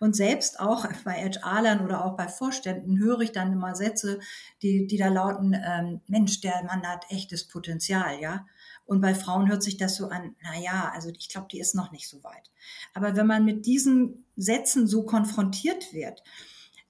Und 0.00 0.16
selbst 0.16 0.60
auch 0.60 0.86
bei 1.04 1.24
HR-Lern 1.24 1.84
oder 1.84 2.04
auch 2.04 2.16
bei 2.16 2.28
Vorständen 2.28 2.98
höre 2.98 3.20
ich 3.20 3.32
dann 3.32 3.52
immer 3.52 3.74
Sätze, 3.74 4.20
die, 4.62 4.86
die 4.86 4.96
da 4.96 5.08
lauten, 5.08 5.54
ähm, 5.54 6.00
Mensch, 6.06 6.40
der 6.40 6.62
Mann 6.64 6.86
hat 6.86 7.06
echtes 7.10 7.48
Potenzial, 7.48 8.20
ja. 8.20 8.46
Und 8.84 9.00
bei 9.00 9.14
Frauen 9.14 9.48
hört 9.48 9.62
sich 9.62 9.76
das 9.76 9.96
so 9.96 10.08
an, 10.08 10.34
na 10.42 10.58
ja, 10.58 10.90
also 10.94 11.10
ich 11.10 11.28
glaube, 11.28 11.48
die 11.50 11.60
ist 11.60 11.74
noch 11.74 11.92
nicht 11.92 12.08
so 12.08 12.22
weit. 12.24 12.50
Aber 12.94 13.16
wenn 13.16 13.26
man 13.26 13.44
mit 13.44 13.66
diesen 13.66 14.24
Sätzen 14.36 14.86
so 14.86 15.04
konfrontiert 15.04 15.92
wird, 15.92 16.22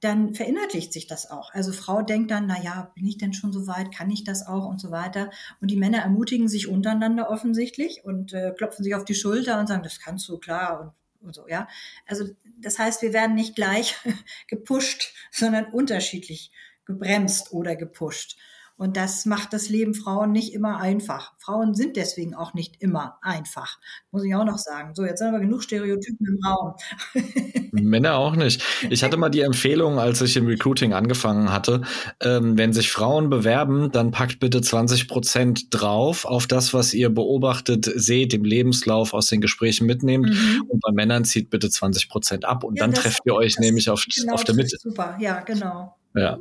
dann 0.00 0.34
verinnerlicht 0.34 0.92
sich 0.92 1.06
das 1.06 1.30
auch. 1.30 1.52
Also 1.52 1.72
Frau 1.72 2.02
denkt 2.02 2.30
dann, 2.30 2.46
na 2.46 2.62
ja, 2.62 2.92
bin 2.94 3.06
ich 3.06 3.18
denn 3.18 3.32
schon 3.32 3.52
so 3.52 3.66
weit? 3.66 3.92
Kann 3.92 4.10
ich 4.10 4.24
das 4.24 4.46
auch 4.46 4.66
und 4.66 4.80
so 4.80 4.90
weiter? 4.90 5.30
Und 5.60 5.70
die 5.70 5.76
Männer 5.76 5.98
ermutigen 5.98 6.48
sich 6.48 6.68
untereinander 6.68 7.30
offensichtlich 7.30 8.04
und 8.04 8.32
äh, 8.32 8.52
klopfen 8.56 8.84
sich 8.84 8.94
auf 8.94 9.04
die 9.04 9.14
Schulter 9.14 9.58
und 9.58 9.66
sagen, 9.66 9.82
das 9.82 10.00
kannst 10.00 10.28
du 10.28 10.38
klar 10.38 10.80
und 10.80 10.92
und 11.20 11.34
so, 11.34 11.48
ja. 11.48 11.68
Also 12.06 12.26
das 12.60 12.78
heißt, 12.78 13.02
wir 13.02 13.12
werden 13.12 13.34
nicht 13.34 13.56
gleich 13.56 13.96
gepusht, 14.48 15.14
sondern 15.30 15.66
unterschiedlich 15.66 16.52
gebremst 16.84 17.52
oder 17.52 17.76
gepusht. 17.76 18.38
Und 18.78 18.96
das 18.96 19.26
macht 19.26 19.52
das 19.52 19.68
Leben 19.68 19.92
Frauen 19.92 20.30
nicht 20.30 20.54
immer 20.54 20.78
einfach. 20.78 21.32
Frauen 21.38 21.74
sind 21.74 21.96
deswegen 21.96 22.36
auch 22.36 22.54
nicht 22.54 22.80
immer 22.80 23.18
einfach, 23.22 23.78
muss 24.12 24.24
ich 24.24 24.32
auch 24.36 24.44
noch 24.44 24.58
sagen. 24.58 24.94
So, 24.94 25.04
jetzt 25.04 25.20
haben 25.20 25.32
wir 25.32 25.40
genug 25.40 25.64
Stereotypen 25.64 26.24
im 26.24 26.38
Raum. 26.46 26.74
Männer 27.72 28.16
auch 28.16 28.36
nicht. 28.36 28.62
Ich 28.88 29.02
hatte 29.02 29.16
mal 29.16 29.30
die 29.30 29.40
Empfehlung, 29.40 29.98
als 29.98 30.20
ich 30.20 30.36
im 30.36 30.46
Recruiting 30.46 30.92
angefangen 30.92 31.52
hatte, 31.52 31.82
ähm, 32.22 32.56
wenn 32.56 32.72
sich 32.72 32.92
Frauen 32.92 33.30
bewerben, 33.30 33.90
dann 33.90 34.12
packt 34.12 34.38
bitte 34.38 34.62
20 34.62 35.08
Prozent 35.08 35.66
drauf 35.70 36.24
auf 36.24 36.46
das, 36.46 36.72
was 36.72 36.94
ihr 36.94 37.10
beobachtet, 37.10 37.90
seht, 37.96 38.32
im 38.32 38.44
Lebenslauf 38.44 39.12
aus 39.12 39.26
den 39.26 39.40
Gesprächen 39.40 39.86
mitnehmt. 39.86 40.28
Mhm. 40.28 40.64
Und 40.68 40.80
bei 40.80 40.92
Männern 40.92 41.24
zieht 41.24 41.50
bitte 41.50 41.68
20 41.68 42.08
Prozent 42.08 42.44
ab 42.44 42.62
und 42.62 42.78
ja, 42.78 42.84
dann 42.84 42.94
trefft 42.94 43.22
ihr 43.24 43.34
euch 43.34 43.58
nämlich 43.58 43.90
auf, 43.90 44.04
genau, 44.14 44.34
auf 44.34 44.44
der 44.44 44.54
Mitte. 44.54 44.76
Super, 44.80 45.16
ja, 45.18 45.40
genau. 45.40 45.96
Ja. 46.14 46.38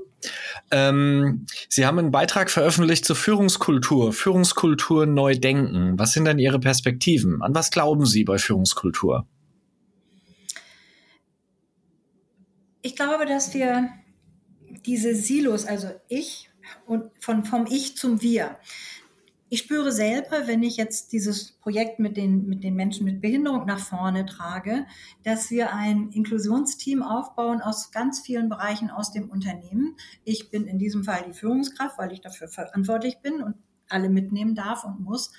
Ähm, 0.71 1.45
Sie 1.69 1.85
haben 1.85 1.99
einen 1.99 2.11
Beitrag 2.11 2.49
veröffentlicht 2.49 3.05
zur 3.05 3.15
Führungskultur, 3.15 4.13
Führungskultur 4.13 5.05
neu 5.05 5.35
denken. 5.35 5.97
Was 5.99 6.13
sind 6.13 6.25
denn 6.25 6.39
Ihre 6.39 6.59
Perspektiven? 6.59 7.41
An 7.41 7.53
was 7.53 7.71
glauben 7.71 8.05
Sie 8.05 8.23
bei 8.23 8.37
Führungskultur? 8.37 9.27
Ich 12.81 12.95
glaube, 12.95 13.25
dass 13.25 13.53
wir 13.53 13.89
diese 14.85 15.13
Silos, 15.13 15.65
also 15.65 15.89
ich 16.07 16.49
und 16.85 17.11
von, 17.19 17.45
vom 17.45 17.65
Ich 17.69 17.97
zum 17.97 18.21
Wir, 18.21 18.57
ich 19.49 19.59
spüre 19.59 19.91
selber, 19.91 20.47
wenn 20.47 20.61
ich 20.61 20.77
jetzt 20.77 21.13
dieses 21.13 21.53
Projekt 21.53 21.99
mit 21.99 22.17
den, 22.17 22.47
mit 22.47 22.63
den 22.63 22.75
Menschen 22.75 23.05
mit 23.05 23.21
Behinderung 23.21 23.65
nach 23.65 23.79
vorne 23.79 24.25
trage, 24.25 24.85
dass 25.23 25.49
wir 25.49 25.73
ein 25.73 26.09
Inklusionsteam 26.11 27.01
aufbauen 27.01 27.61
aus 27.61 27.91
ganz 27.91 28.19
vielen 28.19 28.49
Bereichen 28.49 28.89
aus 28.89 29.11
dem 29.11 29.29
Unternehmen. 29.29 29.95
Ich 30.25 30.49
bin 30.49 30.67
in 30.67 30.79
diesem 30.79 31.03
Fall 31.03 31.23
die 31.27 31.33
Führungskraft, 31.33 31.97
weil 31.97 32.11
ich 32.11 32.21
dafür 32.21 32.47
verantwortlich 32.49 33.19
bin 33.19 33.41
und 33.41 33.55
alle 33.89 34.09
mitnehmen 34.09 34.53
darf 34.53 34.83
und 34.83 34.99
muss. 34.99 35.31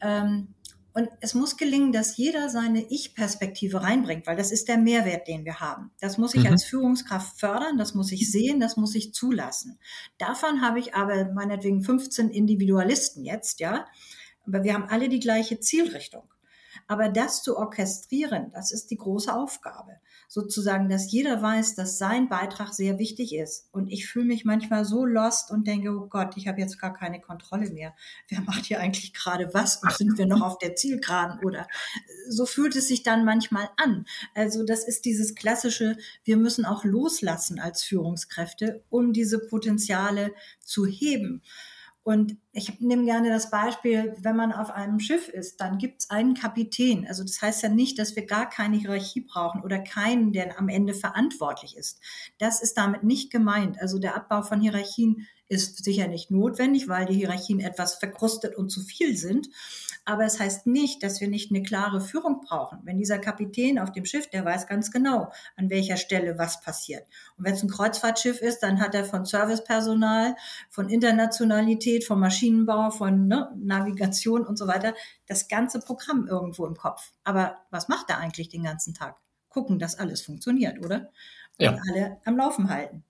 Ähm, 0.00 0.54
und 0.92 1.08
es 1.20 1.34
muss 1.34 1.56
gelingen, 1.56 1.92
dass 1.92 2.16
jeder 2.16 2.48
seine 2.48 2.82
Ich-Perspektive 2.90 3.82
reinbringt, 3.82 4.26
weil 4.26 4.36
das 4.36 4.50
ist 4.50 4.68
der 4.68 4.78
Mehrwert, 4.78 5.28
den 5.28 5.44
wir 5.44 5.60
haben. 5.60 5.90
Das 6.00 6.18
muss 6.18 6.34
ich 6.34 6.44
mhm. 6.44 6.50
als 6.50 6.64
Führungskraft 6.64 7.38
fördern, 7.38 7.78
das 7.78 7.94
muss 7.94 8.10
ich 8.12 8.30
sehen, 8.30 8.60
das 8.60 8.76
muss 8.76 8.94
ich 8.94 9.14
zulassen. 9.14 9.78
Davon 10.18 10.62
habe 10.62 10.78
ich 10.78 10.94
aber 10.94 11.32
meinetwegen 11.32 11.82
15 11.82 12.30
Individualisten 12.30 13.24
jetzt, 13.24 13.60
ja. 13.60 13.86
Aber 14.46 14.64
wir 14.64 14.74
haben 14.74 14.88
alle 14.88 15.08
die 15.08 15.20
gleiche 15.20 15.60
Zielrichtung. 15.60 16.24
Aber 16.86 17.08
das 17.08 17.42
zu 17.42 17.56
orchestrieren, 17.56 18.50
das 18.52 18.72
ist 18.72 18.90
die 18.90 18.96
große 18.96 19.32
Aufgabe 19.32 20.00
sozusagen, 20.32 20.88
dass 20.88 21.10
jeder 21.10 21.42
weiß, 21.42 21.74
dass 21.74 21.98
sein 21.98 22.28
Beitrag 22.28 22.72
sehr 22.72 23.00
wichtig 23.00 23.34
ist. 23.34 23.66
Und 23.72 23.88
ich 23.88 24.06
fühle 24.06 24.26
mich 24.26 24.44
manchmal 24.44 24.84
so 24.84 25.04
lost 25.04 25.50
und 25.50 25.66
denke, 25.66 25.90
oh 25.90 26.06
Gott, 26.06 26.36
ich 26.36 26.46
habe 26.46 26.60
jetzt 26.60 26.78
gar 26.78 26.94
keine 26.94 27.20
Kontrolle 27.20 27.68
mehr. 27.70 27.96
Wer 28.28 28.40
macht 28.42 28.66
hier 28.66 28.78
eigentlich 28.78 29.12
gerade 29.12 29.52
was? 29.54 29.82
Und 29.82 29.92
sind 29.92 30.18
wir 30.18 30.26
noch 30.26 30.42
auf 30.42 30.58
der 30.58 30.76
Zielgeraden? 30.76 31.40
Oder 31.44 31.66
so 32.28 32.46
fühlt 32.46 32.76
es 32.76 32.86
sich 32.86 33.02
dann 33.02 33.24
manchmal 33.24 33.70
an. 33.76 34.06
Also 34.32 34.62
das 34.62 34.86
ist 34.86 35.04
dieses 35.04 35.34
klassische, 35.34 35.96
wir 36.22 36.36
müssen 36.36 36.64
auch 36.64 36.84
loslassen 36.84 37.58
als 37.58 37.82
Führungskräfte, 37.82 38.84
um 38.88 39.12
diese 39.12 39.40
Potenziale 39.40 40.32
zu 40.62 40.86
heben. 40.86 41.42
Und 42.10 42.38
ich 42.50 42.80
nehme 42.80 43.04
gerne 43.04 43.28
das 43.28 43.52
Beispiel, 43.52 44.16
wenn 44.18 44.34
man 44.34 44.52
auf 44.52 44.72
einem 44.72 44.98
Schiff 44.98 45.28
ist, 45.28 45.60
dann 45.60 45.78
gibt 45.78 46.00
es 46.00 46.10
einen 46.10 46.34
Kapitän. 46.34 47.06
Also 47.06 47.22
das 47.22 47.40
heißt 47.40 47.62
ja 47.62 47.68
nicht, 47.68 48.00
dass 48.00 48.16
wir 48.16 48.26
gar 48.26 48.50
keine 48.50 48.78
Hierarchie 48.78 49.20
brauchen 49.20 49.62
oder 49.62 49.78
keinen, 49.78 50.32
der 50.32 50.58
am 50.58 50.68
Ende 50.68 50.92
verantwortlich 50.92 51.76
ist. 51.76 52.00
Das 52.38 52.62
ist 52.62 52.76
damit 52.76 53.04
nicht 53.04 53.30
gemeint. 53.30 53.80
Also 53.80 54.00
der 54.00 54.16
Abbau 54.16 54.42
von 54.42 54.60
Hierarchien 54.60 55.28
ist 55.50 55.82
sicher 55.82 56.06
nicht 56.06 56.30
notwendig, 56.30 56.88
weil 56.88 57.06
die 57.06 57.16
Hierarchien 57.16 57.58
etwas 57.58 57.96
verkrustet 57.96 58.54
und 58.54 58.70
zu 58.70 58.80
viel 58.80 59.16
sind. 59.16 59.48
Aber 60.04 60.24
es 60.24 60.38
heißt 60.38 60.68
nicht, 60.68 61.02
dass 61.02 61.20
wir 61.20 61.28
nicht 61.28 61.50
eine 61.50 61.62
klare 61.62 62.00
Führung 62.00 62.40
brauchen. 62.40 62.78
Wenn 62.84 62.98
dieser 62.98 63.18
Kapitän 63.18 63.78
auf 63.80 63.90
dem 63.90 64.04
Schiff, 64.04 64.30
der 64.30 64.44
weiß 64.44 64.68
ganz 64.68 64.92
genau, 64.92 65.32
an 65.56 65.68
welcher 65.68 65.96
Stelle 65.96 66.38
was 66.38 66.60
passiert. 66.60 67.02
Und 67.36 67.44
wenn 67.44 67.54
es 67.54 67.64
ein 67.64 67.68
Kreuzfahrtschiff 67.68 68.40
ist, 68.40 68.60
dann 68.60 68.80
hat 68.80 68.94
er 68.94 69.04
von 69.04 69.26
Servicepersonal, 69.26 70.36
von 70.68 70.88
Internationalität, 70.88 72.04
vom 72.04 72.20
Maschinenbau, 72.20 72.90
von 72.90 73.26
ne, 73.26 73.50
Navigation 73.56 74.46
und 74.46 74.56
so 74.56 74.68
weiter 74.68 74.94
das 75.26 75.48
ganze 75.48 75.80
Programm 75.80 76.28
irgendwo 76.28 76.64
im 76.64 76.76
Kopf. 76.76 77.12
Aber 77.24 77.56
was 77.70 77.88
macht 77.88 78.08
er 78.08 78.18
eigentlich 78.18 78.48
den 78.48 78.62
ganzen 78.62 78.94
Tag? 78.94 79.16
Gucken, 79.48 79.80
dass 79.80 79.98
alles 79.98 80.22
funktioniert, 80.22 80.78
oder? 80.84 81.10
Und 81.58 81.64
ja. 81.64 81.78
alle 81.90 82.20
am 82.24 82.36
Laufen 82.36 82.70
halten. 82.70 83.04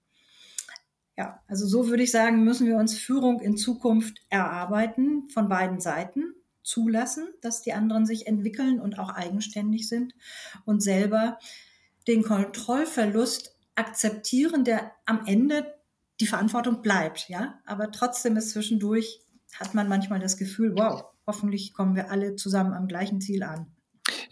Ja, 1.21 1.43
also 1.49 1.67
so 1.67 1.89
würde 1.89 2.03
ich 2.03 2.13
sagen, 2.13 2.45
müssen 2.45 2.67
wir 2.67 2.79
uns 2.79 2.97
Führung 2.97 3.43
in 3.43 3.59
Zukunft 3.59 4.23
erarbeiten 4.31 5.29
von 5.29 5.51
beiden 5.51 5.79
Seiten 5.79 6.33
zulassen, 6.63 7.29
dass 7.43 7.61
die 7.61 7.75
anderen 7.75 8.07
sich 8.07 8.27
entwickeln 8.27 8.81
und 8.81 8.99
auch 8.99 9.11
eigenständig 9.11 9.87
sind 9.87 10.15
und 10.65 10.83
selber 10.83 11.39
den 12.09 12.23
Kontrollverlust 12.23 13.55
akzeptieren, 13.75 14.65
der 14.65 14.93
am 15.05 15.27
Ende 15.27 15.75
die 16.21 16.27
Verantwortung 16.27 16.81
bleibt, 16.81 17.29
ja. 17.29 17.61
Aber 17.67 17.91
trotzdem 17.91 18.39
ist 18.39 18.53
zwischendurch, 18.53 19.21
hat 19.59 19.75
man 19.75 19.91
manchmal 19.91 20.21
das 20.21 20.39
Gefühl, 20.39 20.75
wow, 20.75 21.05
hoffentlich 21.27 21.75
kommen 21.75 21.97
wir 21.97 22.11
alle 22.11 22.35
zusammen 22.37 22.73
am 22.73 22.89
gleichen 22.89 23.21
Ziel 23.21 23.43
an. 23.43 23.67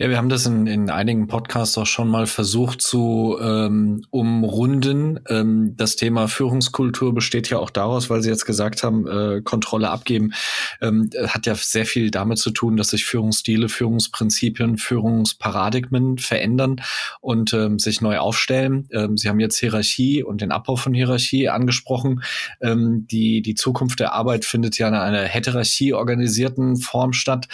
Ja, 0.01 0.09
wir 0.09 0.17
haben 0.17 0.29
das 0.29 0.47
in, 0.47 0.69
in 0.69 0.91
einigen 0.91 1.27
Podcasts 1.27 1.77
auch 1.77 1.85
schon 1.85 2.07
mal 2.07 2.29
versucht 2.29 2.81
zu 2.81 3.37
ähm, 3.43 4.05
umrunden. 4.11 5.19
Ähm, 5.29 5.75
das 5.77 5.97
Thema 5.97 6.29
Führungskultur 6.29 7.13
besteht 7.13 7.51
ja 7.51 7.59
auch 7.59 7.71
daraus, 7.71 8.09
weil 8.09 8.23
Sie 8.23 8.29
jetzt 8.29 8.45
gesagt 8.45 8.85
haben, 8.85 9.09
äh, 9.09 9.43
Kontrolle 9.43 9.91
abgeben, 9.91 10.35
ähm, 10.81 11.11
hat 11.27 11.47
ja 11.47 11.57
sehr 11.57 11.85
viel 11.85 12.13
damit 12.13 12.39
zu 12.39 12.53
tun, 12.53 12.77
dass 12.77 12.91
sich 12.91 13.07
Führungsstile, 13.07 13.69
Führungsprinzipien, 13.69 14.79
Führungsparadigmen 14.79 16.19
verändern 16.19 16.81
und 17.21 17.53
ähm, 17.53 17.81
sich 17.81 18.01
neu 18.01 18.19
aufstellen. 18.19 18.89
Ähm, 18.93 19.17
Sie 19.17 19.29
haben 19.29 19.41
jetzt 19.41 19.59
Hierarchie 19.59 20.23
und 20.23 20.43
den 20.43 20.53
Abbau 20.53 20.77
von 20.77 20.95
Hierarchie 20.95 21.49
angesprochen. 21.49 22.23
Ähm, 22.61 23.09
die, 23.11 23.43
die 23.43 23.57
Zukunft 23.57 23.99
der 23.99 24.13
Arbeit 24.13 24.45
findet 24.45 24.79
ja 24.79 24.87
in 24.87 24.95
einer 24.95 25.23
Heterarchie 25.25 25.93
organisierten 25.93 26.77
Form 26.77 27.13
statt. 27.13 27.49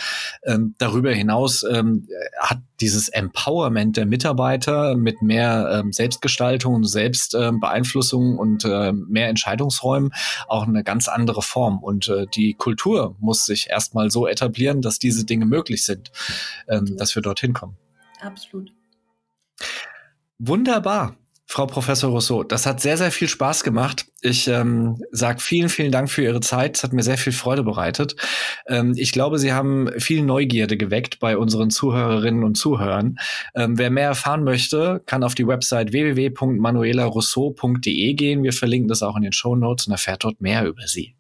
Ähm, 0.45 0.75
darüber 0.77 1.11
hinaus 1.11 1.63
ähm, 1.63 2.07
hat 2.39 2.59
dieses 2.81 3.09
Empowerment 3.09 3.97
der 3.97 4.07
Mitarbeiter 4.07 4.97
mit 4.97 5.23
mehr 5.23 5.69
ähm, 5.71 5.93
Selbstgestaltung 5.93 6.75
und 6.75 6.85
Selbstbeeinflussung 6.85 8.33
ähm, 8.33 8.39
und 8.39 8.65
äh, 8.65 8.93
mehr 8.93 9.29
Entscheidungsräumen 9.29 10.13
auch 10.49 10.67
eine 10.67 10.85
ganz 10.85 11.09
andere 11.09 11.43
Form. 11.43 11.83
Und 11.83 12.09
äh, 12.09 12.27
die 12.35 12.55
Kultur 12.55 13.17
muss 13.21 13.47
sich 13.47 13.71
erstmal 13.71 14.11
so 14.11 14.27
etablieren, 14.27 14.83
dass 14.83 14.99
diese 14.99 15.25
Dinge 15.25 15.47
möglich 15.47 15.85
sind, 15.85 16.11
ähm, 16.69 16.97
dass 16.97 17.15
wir 17.15 17.23
dorthin 17.23 17.53
kommen. 17.53 17.77
Absolut. 18.21 18.73
Wunderbar. 20.39 21.17
Frau 21.47 21.67
Professor 21.67 22.11
Rousseau, 22.11 22.43
das 22.43 22.65
hat 22.65 22.81
sehr, 22.81 22.97
sehr 22.97 23.13
viel 23.13 23.29
Spaß 23.29 23.65
gemacht. 23.65 24.07
Ich 24.23 24.49
ähm, 24.49 25.05
sage 25.13 25.41
vielen, 25.41 25.69
vielen 25.69 25.93
Dank 25.93 26.11
für 26.11 26.23
Ihre 26.23 26.41
Zeit. 26.41 26.79
Es 26.79 26.83
hat 26.83 26.95
mir 26.95 27.03
sehr 27.03 27.19
viel 27.19 27.35
Freude 27.35 27.63
bereitet. 27.63 28.17
Ähm, 28.67 28.95
ich 28.97 29.13
glaube, 29.13 29.39
Sie 29.39 29.53
haben 29.53 29.91
viel 29.99 30.23
Neugierde 30.23 30.79
geweckt 30.79 31.19
bei 31.21 31.37
unseren 31.37 31.69
Zuhörerinnen 31.71 32.45
und 32.45 32.55
Zuhörern. 32.57 33.19
Ähm, 33.55 33.77
wer 33.79 33.91
mehr 33.91 34.09
erfahren 34.09 34.43
möchte, 34.43 35.03
kann 35.07 35.23
auf 35.23 35.35
die 35.35 35.47
Website 35.47 35.93
www.manuelarousseau.de 35.93 38.15
gehen. 38.15 38.43
Wir 38.43 38.55
verlinken 38.55 38.89
das 38.89 39.03
auch 39.03 39.17
in 39.17 39.23
den 39.23 39.33
Show 39.33 39.55
Notes 39.55 39.87
und 39.87 39.93
erfährt 39.93 40.25
dort 40.25 40.41
mehr 40.41 40.67
über 40.67 40.87
Sie. 40.87 41.15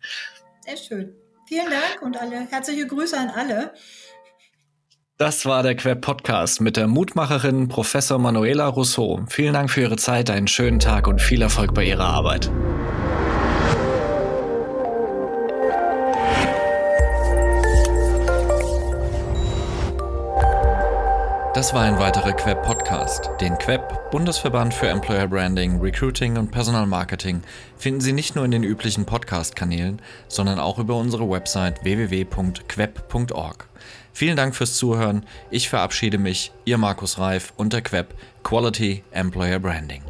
Sehr 0.64 0.78
schön. 0.78 1.12
Vielen 1.46 1.66
Dank 1.66 2.00
und 2.02 2.16
alle 2.16 2.46
herzliche 2.50 2.86
Grüße 2.86 3.18
an 3.18 3.28
alle. 3.28 3.74
Das 5.24 5.46
war 5.46 5.62
der 5.62 5.74
Queb 5.74 6.02
Podcast 6.02 6.60
mit 6.60 6.76
der 6.76 6.86
Mutmacherin 6.86 7.66
Professor 7.66 8.18
Manuela 8.18 8.66
Rousseau. 8.66 9.22
Vielen 9.26 9.54
Dank 9.54 9.70
für 9.70 9.80
Ihre 9.80 9.96
Zeit, 9.96 10.28
einen 10.28 10.48
schönen 10.48 10.80
Tag 10.80 11.06
und 11.06 11.18
viel 11.18 11.40
Erfolg 11.40 11.72
bei 11.72 11.82
Ihrer 11.82 12.04
Arbeit. 12.04 12.50
Das 21.54 21.72
war 21.72 21.84
ein 21.84 21.98
weiterer 21.98 22.34
Queb 22.34 22.62
Podcast. 22.62 23.30
Den 23.40 23.56
Queb, 23.56 24.10
Bundesverband 24.10 24.74
für 24.74 24.88
Employer 24.88 25.28
Branding, 25.28 25.80
Recruiting 25.80 26.36
und 26.36 26.50
Personalmarketing, 26.50 27.40
finden 27.78 28.02
Sie 28.02 28.12
nicht 28.12 28.36
nur 28.36 28.44
in 28.44 28.50
den 28.50 28.62
üblichen 28.62 29.06
Podcast-Kanälen, 29.06 30.02
sondern 30.28 30.58
auch 30.58 30.78
über 30.78 30.96
unsere 30.96 31.30
Website 31.30 31.82
www.queb.org. 31.82 33.68
Vielen 34.14 34.36
Dank 34.36 34.54
fürs 34.54 34.76
Zuhören. 34.76 35.26
Ich 35.50 35.68
verabschiede 35.68 36.18
mich, 36.18 36.52
Ihr 36.64 36.78
Markus 36.78 37.18
Reif 37.18 37.52
und 37.56 37.72
der 37.72 37.82
Queb 37.82 38.14
Quality 38.44 39.02
Employer 39.10 39.58
Branding. 39.58 40.02